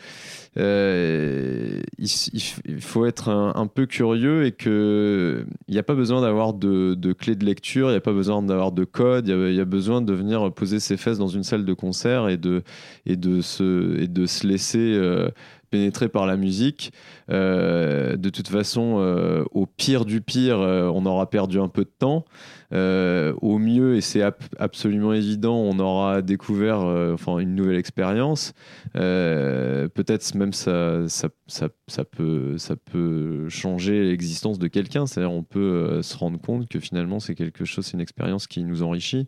[0.57, 6.93] euh, il, faut être un, peu curieux et qu'il n'y a pas besoin d'avoir de,
[6.93, 9.65] de clé de lecture, il n'y a pas besoin d'avoir de code, il y, a,
[9.65, 12.63] besoin de venir poser ses fesses dans une salle de concert et de,
[13.05, 15.29] et de, se, et de se laisser euh,
[15.69, 16.91] pénétrer par la musique.
[17.29, 22.25] Euh, de toute façon, au pire du pire, on aura perdu un peu de temps.
[22.73, 24.23] Euh, au mieux, et c'est
[24.57, 28.53] absolument évident, on aura découvert euh, enfin, une nouvelle expérience.
[28.95, 35.05] Euh, peut-être même ça, ça, ça, ça, peut, ça peut changer l'existence de quelqu'un.
[35.05, 38.63] C'est-à-dire on peut se rendre compte que finalement c'est quelque chose, c'est une expérience qui
[38.63, 39.27] nous enrichit.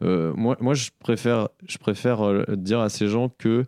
[0.00, 3.64] moi, moi, je préfère, je préfère dire à ces gens que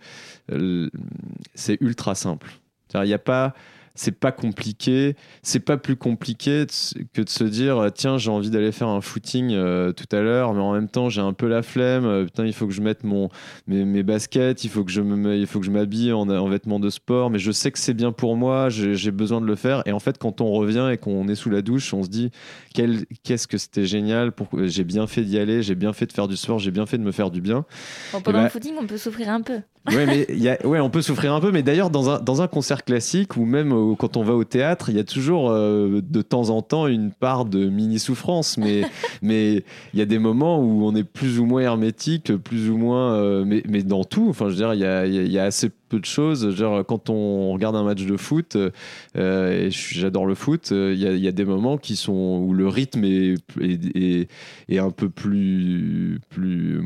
[1.54, 2.59] c'est ultra simple.
[2.94, 3.54] Il n'y a pas
[4.00, 5.14] c'est pas compliqué.
[5.42, 6.64] C'est pas plus compliqué
[7.12, 10.22] que de se dire euh, tiens, j'ai envie d'aller faire un footing euh, tout à
[10.22, 12.06] l'heure, mais en même temps, j'ai un peu la flemme.
[12.06, 13.28] Euh, putain, il faut que je mette mon,
[13.66, 16.80] mes, baskets, il faut que je me, il faut que je m'habille en, en, vêtements
[16.80, 19.82] de sport, mais je sais que c'est bien pour moi, j'ai besoin de le faire.
[19.84, 22.30] Et en fait, quand on revient et qu'on est sous la douche, on se dit
[22.72, 24.32] qu'est-ce que c'était génial,
[24.62, 26.96] j'ai bien fait d'y aller, j'ai bien fait de faire du sport, j'ai bien fait
[26.96, 27.66] de me faire du bien.
[28.12, 29.60] pendant le bah footing, on peut souffrir un peu.
[29.88, 32.42] Ouais, mais y a, ouais, on peut souffrir un peu, mais d'ailleurs, dans un, dans
[32.42, 36.00] un concert classique ou même quand on va au théâtre, il y a toujours euh,
[36.02, 38.82] de temps en temps une part de mini souffrance, mais
[39.22, 42.76] mais il y a des moments où on est plus ou moins hermétique, plus ou
[42.76, 44.28] moins, euh, mais, mais dans tout.
[44.28, 46.54] Enfin, je veux dire, il y a, y a assez peu de choses.
[46.54, 48.56] Genre, quand on regarde un match de foot,
[49.16, 52.68] euh, et j'adore le foot, il y, y, a des moments qui sont où le
[52.68, 54.28] rythme est, est,
[54.68, 56.80] est, un peu plus, plus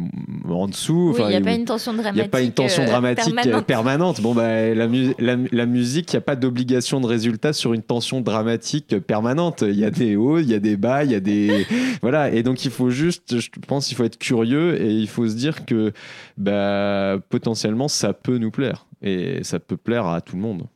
[0.48, 1.14] en dessous.
[1.18, 2.16] il n'y a pas une tension dramatique.
[2.16, 3.66] Il n'y a pas une tension dramatique permanente.
[3.66, 4.20] permanente.
[4.20, 4.88] Bon, bah, la,
[5.18, 9.62] la, la musique, il n'y a pas d'obligation de résultat sur une tension dramatique permanente.
[9.62, 11.66] Il y a des hauts, il y a des bas, il y a des.
[12.02, 12.30] voilà.
[12.30, 15.34] Et donc, il faut juste, je pense, il faut être curieux et il faut se
[15.34, 15.92] dire que
[16.38, 18.86] bah, potentiellement, ça peut nous plaire.
[19.04, 20.66] Et ça peut plaire à tout le monde.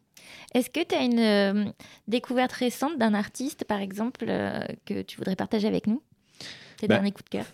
[0.55, 1.71] Est-ce que tu as une euh,
[2.07, 6.03] découverte récente d'un artiste, par exemple, euh, que tu voudrais partager avec nous?
[6.79, 7.47] Tes bah, derniers coups de cœur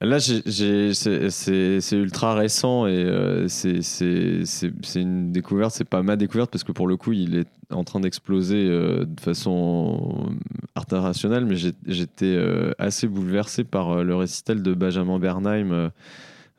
[0.00, 5.72] Là, c'est ultra récent et euh, c'est une découverte.
[5.72, 9.20] C'est pas ma découverte parce que pour le coup, il est en train d'exploser de
[9.20, 10.28] façon
[10.74, 11.44] internationale.
[11.44, 11.54] Mais
[11.86, 12.36] j'étais
[12.78, 15.92] assez bouleversé par le récital de Benjamin Bernheim.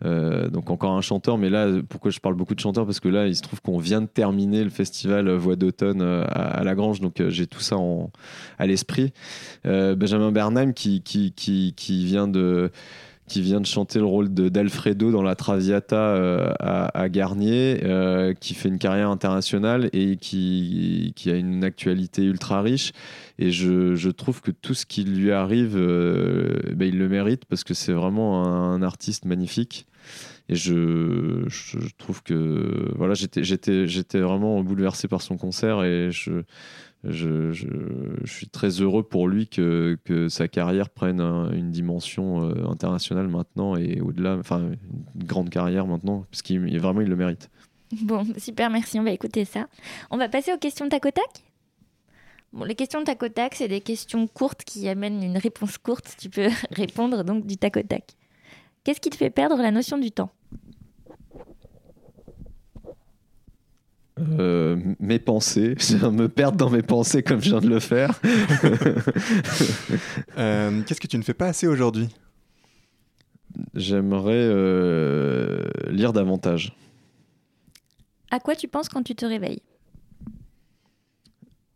[0.04, 2.86] Donc encore un chanteur, mais là, pourquoi je parle beaucoup de chanteurs?
[2.86, 6.64] Parce que là, il se trouve qu'on vient de terminer le festival Voix d'automne à,
[6.64, 7.78] La Grange, donc j'ai tout ça
[8.60, 9.14] à l'esprit.
[9.64, 12.72] Benjamin Bernheim qui, qui, qui, vient de
[13.28, 18.54] qui vient de chanter le rôle d'Alfredo dans la Traviata euh, à, Garnier, euh, qui
[18.54, 22.92] fait une carrière internationale et qui, qui, a une actualité ultra riche.
[23.40, 27.46] Et je, je, trouve que tout ce qui lui arrive, euh, ben, il le mérite
[27.46, 29.88] parce que c'est vraiment un, artiste magnifique.
[30.50, 31.48] Et je,
[31.98, 36.44] trouve que voilà, j'étais vraiment bouleversé par son concert et je,
[38.26, 43.78] suis très heureux pour lui que, que sa carrière prenne une dimension euh, internationale maintenant
[43.78, 44.72] et au-delà, enfin
[45.16, 47.50] une grande carrière maintenant, parce qu'il vraiment il le mérite.
[48.02, 49.68] Bon, super, merci, on va écouter ça.
[50.10, 51.44] On va passer aux questions tac au tac?
[52.52, 56.16] Bon, les questions tac au tac, c'est des questions courtes qui amènent une réponse courte.
[56.20, 58.16] Tu peux répondre donc du tac au tac.
[58.84, 60.32] Qu'est-ce qui te fait perdre la notion du temps?
[64.20, 65.76] Euh, mes pensées,
[66.12, 68.20] me perdre dans mes pensées comme je viens de le faire.
[70.38, 72.10] Euh, Qu'est-ce que tu ne fais pas assez aujourd'hui?
[73.76, 76.76] J'aimerais euh, lire davantage.
[78.32, 79.62] À quoi tu penses quand tu te réveilles?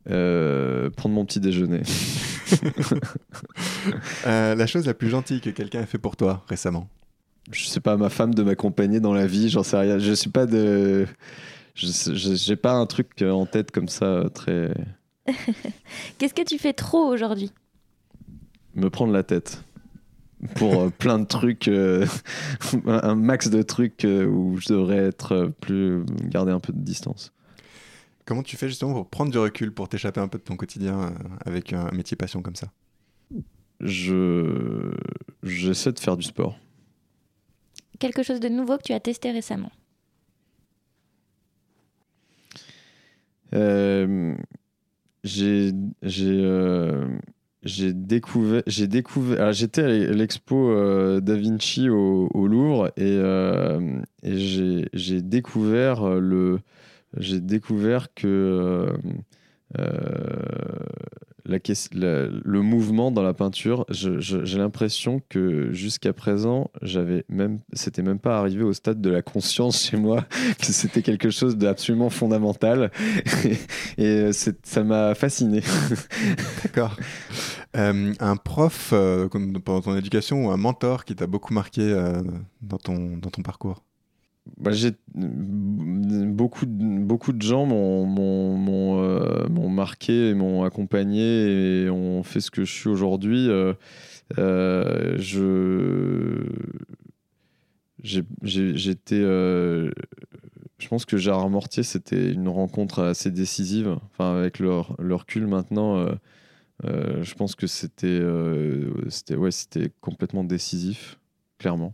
[0.10, 1.82] Euh, prendre mon petit déjeuner.
[4.26, 6.88] Euh, La chose la plus gentille que quelqu'un a fait pour toi récemment
[7.52, 10.00] Je sais pas, ma femme de m'accompagner dans la vie, j'en sais rien.
[10.00, 11.06] Je suis pas de.
[11.76, 14.74] J'ai pas un truc en tête comme ça euh, très.
[16.18, 17.52] Qu'est-ce que tu fais trop aujourd'hui?
[18.76, 19.64] Me prendre la tête.
[20.56, 22.06] Pour euh, plein de trucs, euh,
[22.86, 26.04] un max de trucs euh, où je devrais être plus.
[26.30, 27.32] garder un peu de distance.
[28.28, 31.00] Comment tu fais justement pour prendre du recul, pour t'échapper un peu de ton quotidien
[31.00, 31.10] euh,
[31.46, 32.68] avec un métier passion comme ça?
[33.80, 34.92] Je.
[35.44, 36.60] J'essaie de faire du sport.
[38.00, 39.72] Quelque chose de nouveau que tu as testé récemment
[43.56, 44.36] Euh,
[45.24, 45.72] j'ai
[46.24, 47.08] euh,
[47.94, 48.64] découvert
[49.40, 54.38] alors, j'étais à l'expo euh, Da Vinci au, Louvre et, euh, et
[54.94, 56.60] j'ai découvert euh, le
[57.18, 58.94] j'ai découvert que
[61.48, 68.38] le mouvement dans la peinture, j'ai l'impression que jusqu'à présent, j'avais même, c'était même pas
[68.38, 70.26] arrivé au stade de la conscience chez moi
[70.60, 72.92] que c'était quelque chose d'absolument fondamental.
[73.98, 75.62] et euh, ça m'a fasciné.
[76.64, 76.96] D'accord.
[77.76, 81.96] Euh, un prof euh, pendant ton éducation ou un mentor qui t'a beaucoup marqué
[82.62, 83.84] dans, ton, dans ton parcours?
[84.58, 84.72] Bah,
[85.14, 92.72] beaucoup beaucoup de gens m'ont euh, marqué m'ont accompagné et ont fait ce que je
[92.72, 93.50] suis aujourd'hui.
[93.50, 93.74] Euh,
[94.38, 96.44] euh, je
[98.44, 99.92] j'étais euh,
[100.80, 103.98] je pense que Gérard Mortier c'était une rencontre assez décisive.
[104.12, 105.98] Enfin avec le, le recul maintenant.
[105.98, 106.12] euh,
[106.86, 108.22] euh, je pense que c'était
[109.10, 111.20] c'était ouais c'était complètement décisif
[111.58, 111.94] clairement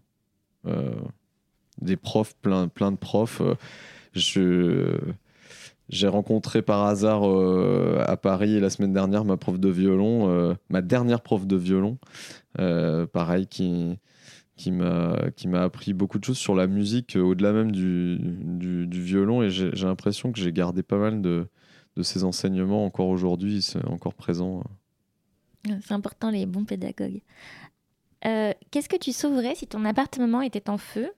[1.83, 3.41] des profs, plein, plein de profs.
[3.41, 3.55] Euh,
[4.13, 4.97] Je,
[5.89, 10.53] j'ai rencontré par hasard euh, à Paris la semaine dernière ma prof de violon, euh,
[10.69, 11.97] ma dernière prof de violon,
[13.11, 13.99] pareil, qui,
[14.55, 15.15] qui, m'a,
[15.55, 19.43] appris beaucoup de choses sur la musique au-delà même du, du, violon.
[19.43, 21.47] Et j'ai, l'impression que j'ai gardé pas mal de,
[21.97, 24.63] de ces enseignements encore aujourd'hui, c'est encore présent.
[25.65, 27.21] C'est important, les bons pédagogues.
[28.21, 31.11] Qu'est-ce que tu sauverais si ton appartement était en feu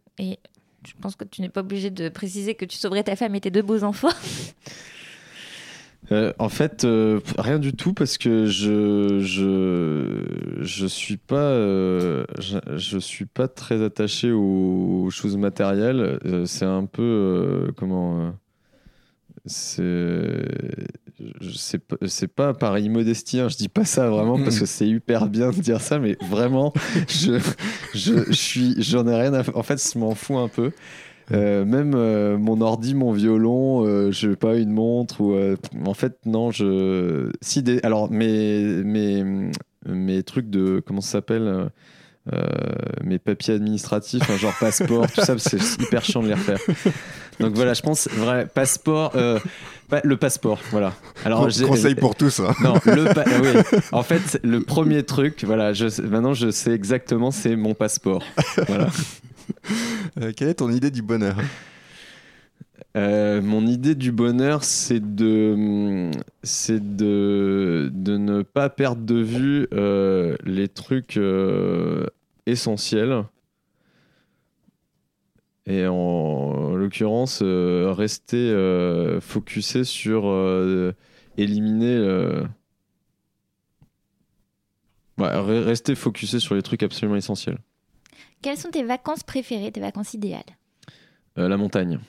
[0.87, 3.41] je pense que tu n'es pas obligé de préciser que tu sauverais ta femme et
[3.41, 4.09] tes deux beaux enfants.
[6.11, 10.23] Euh, en fait, euh, rien du tout parce que je je
[10.61, 16.19] je suis pas euh, je, suis pas très attaché aux, choses matérielles.
[16.45, 18.33] C'est un peu comment
[19.45, 20.51] c'est
[22.35, 23.39] pas par immodestie.
[23.39, 26.17] hein, je dis pas ça vraiment parce que c'est hyper bien de dire ça, mais
[26.29, 26.73] vraiment
[27.07, 27.39] je
[27.93, 29.43] je, je suis j'en ai rien à.
[29.53, 30.71] En fait, je m'en fous un peu.
[31.31, 35.35] Euh, même euh, mon ordi, mon violon, euh, je veux pas une montre ou
[35.85, 39.23] en fait non je si des alors mes mes
[39.87, 41.69] mes trucs de comment ça s'appelle
[43.03, 46.59] mes papiers administratifs hein, genre passeport tout ça c'est hyper chiant de les refaire
[47.39, 49.39] donc voilà je pense vrai passeport euh,
[50.03, 52.39] le passeport voilà alors Conseil pour tous.
[52.39, 52.53] hein.
[52.63, 53.79] non, le ah oui.
[53.91, 58.23] En fait, le premier truc, voilà, je maintenant je sais exactement, c'est mon passeport.
[58.67, 58.87] Voilà.
[60.19, 61.35] Euh, quelle est ton idée du bonheur?
[62.97, 66.04] Euh, mon idée du bonheur, c'est de,
[66.45, 72.05] c'est de, de ne pas perdre de vue euh, les trucs euh,
[72.45, 73.23] essentiels.
[75.65, 78.53] Et en, l'occurrence, euh, rester
[79.19, 80.25] focusé sur
[81.37, 82.43] éliminer.
[85.17, 87.57] ouais, rester focusé sur les trucs absolument essentiels.
[88.43, 90.43] Quelles sont tes vacances préférées, tes vacances idéales?
[91.35, 91.99] La montagne.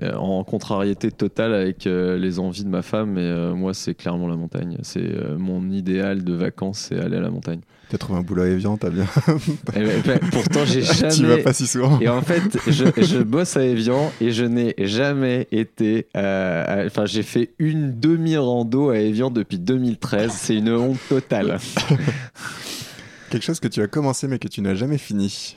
[0.00, 3.94] Euh, En contrariété totale avec euh, les envies de ma femme, mais euh, moi, c'est
[3.94, 4.78] clairement la montagne.
[4.82, 7.60] C'est euh, mon idéal de vacances, c'est aller à la montagne.
[7.90, 9.04] T'as trouvé un boulot à Evian, t'as bien.
[9.76, 11.42] Et ben, ben, pourtant, j'ai tu vas jamais.
[11.42, 12.00] pas si souvent.
[12.00, 16.06] Et en fait, je, je bosse à Evian et je n'ai jamais été.
[16.14, 20.32] à- Enfin, j'ai fait une demi-rando à Evian depuis 2013.
[20.32, 21.58] C'est une honte totale.
[23.30, 25.56] Quelque chose que tu as commencé mais que tu n'as jamais fini.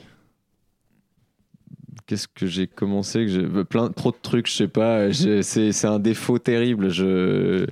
[2.06, 5.12] Qu'est-ce que j'ai commencé que j'ai plein trop de trucs, je sais pas.
[5.12, 6.88] C'est c'est un défaut terrible.
[6.90, 7.66] Je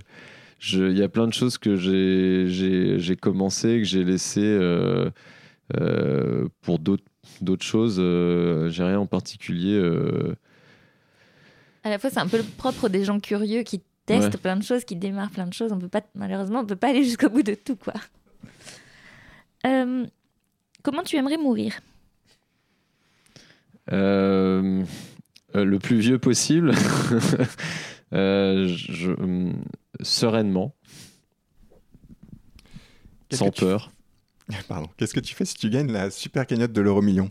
[0.59, 5.11] je- il y a plein de choses que j'ai commencé que j'ai laissé euh,
[5.79, 7.99] euh, pour d'autres choses.
[8.01, 9.75] euh, j'ai rien en particulier.
[9.75, 10.35] euh.
[11.85, 14.63] À la fois, c'est un peu le propre des gens curieux qui testent plein de
[14.63, 15.71] choses, qui démarrent plein de choses.
[15.73, 17.95] On peut pas, malheureusement, on peut pas aller jusqu'au bout de tout, quoi.
[20.83, 21.75] Comment tu aimerais mourir?
[23.93, 24.83] Euh,
[25.55, 26.73] euh, Le plus vieux possible,
[30.01, 30.75] sereinement,
[33.31, 33.91] sans peur.
[34.69, 34.89] Pardon.
[34.97, 37.31] Qu'est-ce que tu fais si tu gagnes la super cagnotte de l'euro million?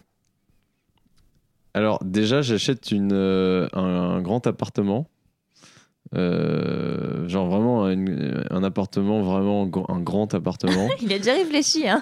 [1.73, 5.09] Alors déjà, j'achète un, grand appartement
[6.15, 10.87] euh, genre vraiment un, appartement, vraiment un grand appartement.
[11.01, 12.01] Il a déjà réfléchi, hein.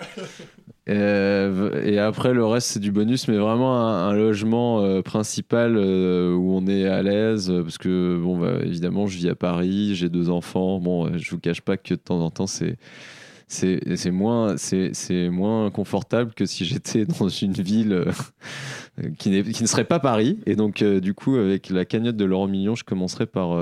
[0.92, 6.56] Euh, et après, le reste, c'est du bonus, mais vraiment un, logement euh, principal où
[6.56, 7.52] on est à l'aise.
[7.64, 10.80] Parce que, bon, bah, évidemment, je vis à Paris, j'ai deux enfants.
[10.80, 12.78] Bon, je vous cache pas que de temps en temps, c'est
[13.52, 14.56] c'est moins,
[15.32, 18.12] moins confortable que si j'étais dans une ville euh,
[19.18, 20.40] qui, qui, ne serait pas Paris.
[20.46, 23.58] Et donc, euh, du coup, avec la cagnotte de l'euro million, je commencerai par.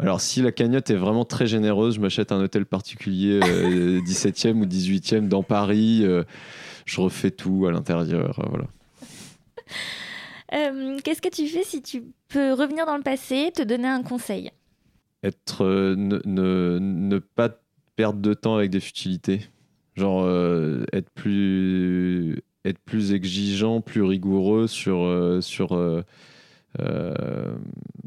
[0.00, 4.60] Euh, alors, si la cagnotte est vraiment très généreuse, je m'achète un hôtel particulier 17e
[4.60, 6.04] ou 18e dans Paris.
[6.84, 8.40] je refais tout à l'intérieur.
[8.50, 8.66] voilà.
[11.02, 14.50] Qu'est-ce que tu fais si tu peux revenir dans le passé, te donner un conseil?
[15.24, 15.64] Être,
[15.96, 17.50] ne, ne, ne pas
[17.96, 19.40] perdre de temps avec des futilités.
[19.96, 26.02] Genre euh, être plus être plus exigeant, plus rigoureux sur euh, sur euh,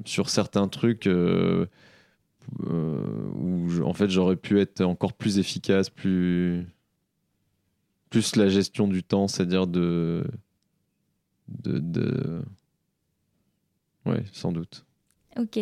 [0.06, 1.65] sur certains trucs où
[3.84, 6.65] en fait j'aurais pu être encore plus efficace, plus
[8.35, 10.26] la gestion du temps, c'est-à-dire de,
[11.49, 12.41] de,
[14.31, 14.85] sans doute.
[15.38, 15.60] Ok.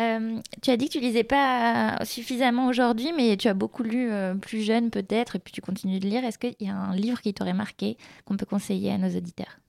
[0.00, 4.10] Euh, tu as dit que tu lisais pas suffisamment aujourd'hui, mais tu as beaucoup lu
[4.10, 6.24] euh, plus jeune peut-être, et puis tu continues de lire.
[6.24, 9.60] Est-ce qu'il y a un livre qui t'aurait marqué qu'on peut conseiller à nos auditeurs?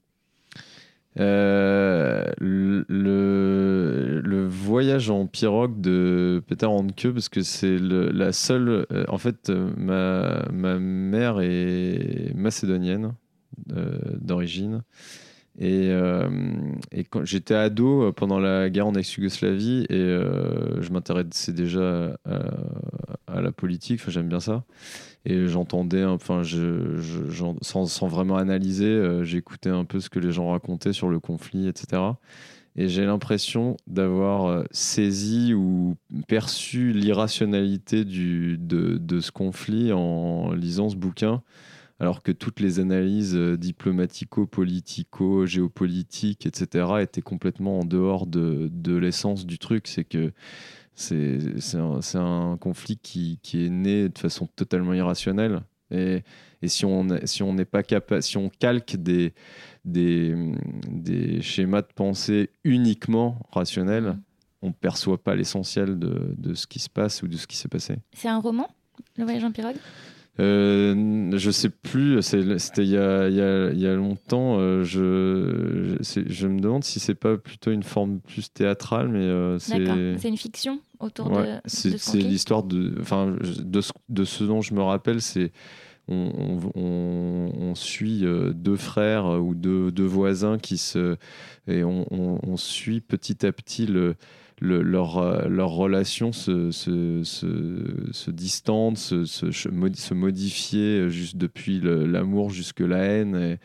[1.20, 8.86] Euh, le, voyage en pirogue de Peter Handke, parce que c'est la seule.
[9.08, 13.14] en fait, ma, ma mère est macédonienne
[14.20, 14.82] d'origine.
[15.58, 16.28] Et, euh,
[16.92, 22.18] et quand j'étais ado euh, pendant la guerre en ex-Yougoslavie, et euh, je m'intéressais déjà
[22.26, 24.64] à, la politique, j'aime bien ça.
[25.26, 26.44] Et j'entendais, enfin,
[27.62, 32.02] sans, vraiment analyser, j'écoutais un peu ce que les gens racontaient sur le conflit, etc.
[32.76, 35.96] Et j'ai l'impression d'avoir saisi ou
[36.28, 38.56] perçu l'irrationalité de,
[38.98, 41.42] de, ce conflit en lisant ce bouquin
[42.00, 49.46] alors que toutes les analyses euh, diplomatico-politico, géopolitiques, etc., étaient complètement en dehors de, l'essence
[49.46, 49.88] du truc.
[49.88, 50.34] C'est que
[50.96, 55.62] c'est un, conflit qui, est né de façon totalement irrationnelle.
[55.92, 56.24] Et,
[56.66, 59.34] si on si on n'est pas capable, si on calque des,
[59.84, 64.22] des, schémas de pensée uniquement rationnels, mmh.
[64.64, 67.56] on ne perçoit pas l'essentiel de, de, ce qui se passe ou de ce qui
[67.56, 67.98] s'est passé.
[68.14, 68.68] C'est un roman,
[69.18, 69.76] Le Voyage en pirogue?
[70.40, 74.58] Euh, je sais plus, c'était il, y a, longtemps.
[74.60, 79.60] Euh, je, je me demande si c'est pas plutôt une forme plus théâtrale, mais euh,
[79.60, 80.18] c'est.
[80.18, 80.80] C'est une fiction?
[81.00, 81.60] Autour de.
[81.66, 85.52] C'est l'histoire de, enfin, de, de, ce dont je me rappelle, c'est
[86.08, 88.24] on, on, suit
[88.54, 91.18] deux frères ou deux, deux, voisins qui se
[91.68, 94.16] et on, on suit petit à petit le
[94.62, 102.80] leur, euh, leur relation se, se, se, se, se, modifier euh, juste depuis l'amour jusque
[102.80, 103.58] la haine.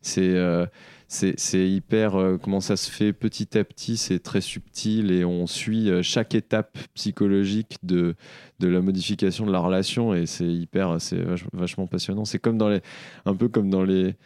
[0.00, 0.66] C'est euh,
[1.08, 2.12] c'est hyper
[2.42, 6.76] comment ça se fait petit à petit, c'est très subtil et on suit chaque étape
[6.94, 8.14] psychologique de,
[8.60, 11.22] de la modification de la relation et c'est hyper, c'est
[11.54, 12.26] vachement passionnant.
[12.26, 12.82] C'est comme dans les,
[13.24, 14.16] un peu comme dans les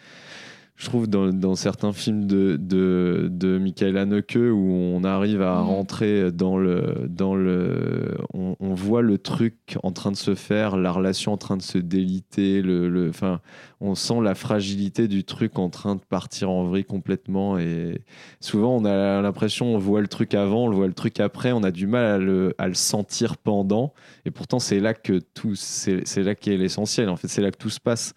[0.83, 5.63] je trouve, dans, dans, certains films de, de, de Michael Haneke où on arrive à
[5.63, 5.65] mm.
[5.65, 7.07] rentrer dans le.
[7.09, 11.57] Dans le on, voit le truc en train de se faire, la relation en train
[11.57, 13.41] de se déliter, le, le, enfin,
[13.81, 17.59] on sent la fragilité du truc en train de partir en vrille complètement.
[17.59, 18.01] Et
[18.41, 21.53] souvent, on a l'impression, on voit le truc avant, on le voit le truc après,
[21.53, 23.93] on a du mal à le, à le sentir pendant.
[24.25, 25.55] Et pourtant, c'est là que tout.
[25.55, 27.09] C'est là qu'est l'essentiel.
[27.09, 28.15] En fait, c'est là que tout se passe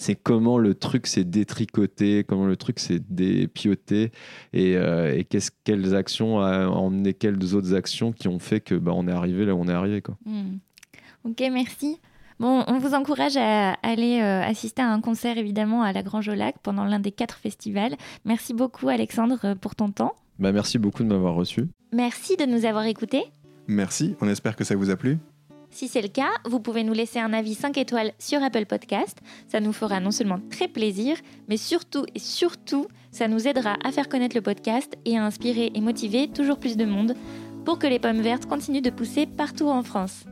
[0.00, 4.12] c'est comment le truc s'est détricoté, comment le truc s'est dépioté
[4.54, 5.26] et, euh, et
[5.64, 9.44] quelles actions a emmené quelles autres actions qui ont fait que bah, on est arrivé
[9.44, 10.00] là où on est arrivé.
[10.00, 10.16] Quoi.
[10.24, 10.56] Hmm.
[11.24, 11.98] Ok, merci.
[12.38, 16.30] Bon, on vous encourage à aller euh, assister à un concert évidemment à la Grange
[16.30, 17.94] au Lac pendant l'un des quatre festivals.
[18.24, 20.14] Merci beaucoup Alexandre pour ton temps.
[20.38, 21.68] Bah, merci beaucoup de m'avoir reçu.
[21.92, 23.24] Merci de nous avoir écoutés.
[23.66, 25.18] Merci, on espère que ça vous a plu.
[25.70, 29.18] Si c'est le cas, vous pouvez nous laisser un avis 5 étoiles sur Apple Podcast.
[29.48, 31.16] Ça nous fera non seulement très plaisir,
[31.48, 35.70] mais surtout et surtout, ça nous aidera à faire connaître le podcast et à inspirer
[35.74, 37.14] et motiver toujours plus de monde
[37.64, 40.24] pour que les pommes vertes continuent de pousser partout en France.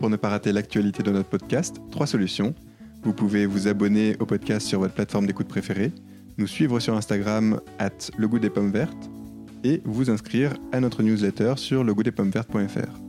[0.00, 2.54] Pour ne pas rater l'actualité de notre podcast, trois solutions.
[3.02, 5.92] Vous pouvez vous abonner au podcast sur votre plateforme d'écoute préférée,
[6.38, 9.10] nous suivre sur Instagram at le goût des pommes vertes
[9.64, 13.05] et vous inscrire à notre newsletter sur legoûtdespommevertes.fr.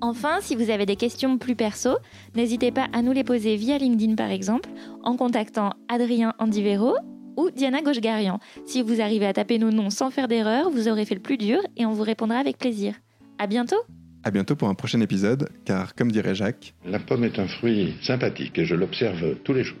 [0.00, 1.96] Enfin, si vous avez des questions plus perso,
[2.34, 4.68] n'hésitez pas à nous les poser via LinkedIn par exemple,
[5.02, 6.96] en contactant Adrien Andivero
[7.36, 8.38] ou Diana Gauchegarian.
[8.66, 11.38] Si vous arrivez à taper nos noms sans faire d'erreur, vous aurez fait le plus
[11.38, 12.94] dur et on vous répondra avec plaisir.
[13.38, 13.80] À bientôt
[14.22, 17.94] À bientôt pour un prochain épisode, car comme dirait Jacques, La pomme est un fruit
[18.02, 19.78] sympathique et je l'observe tous les jours.